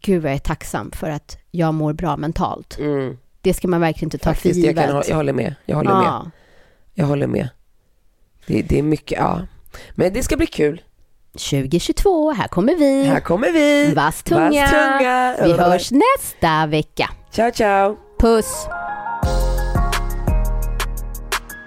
[0.00, 2.78] gud vad jag är tacksam för att jag mår bra mentalt.
[2.78, 3.18] Mm.
[3.40, 4.86] Det ska man verkligen inte ta Faktiskt, för jag, givet.
[4.86, 5.54] kan, hå- jag håller med.
[5.66, 6.04] Jag håller med.
[6.06, 6.30] ja.
[6.94, 7.48] Jag håller med.
[8.46, 9.40] Det, det är mycket, ja.
[9.94, 10.82] Men det ska bli kul.
[11.32, 13.04] 2022, här kommer vi.
[13.04, 13.94] Här kommer vi.
[13.94, 14.50] Vass tunga.
[14.50, 15.36] Vass tunga.
[15.44, 17.10] Vi hörs nästa vecka.
[17.32, 17.96] Ciao, ciao.
[18.20, 18.66] Puss!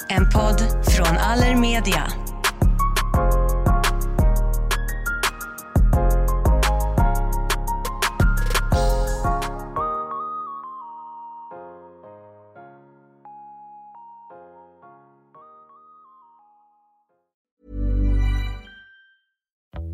[0.09, 2.03] En podd från Allermedia.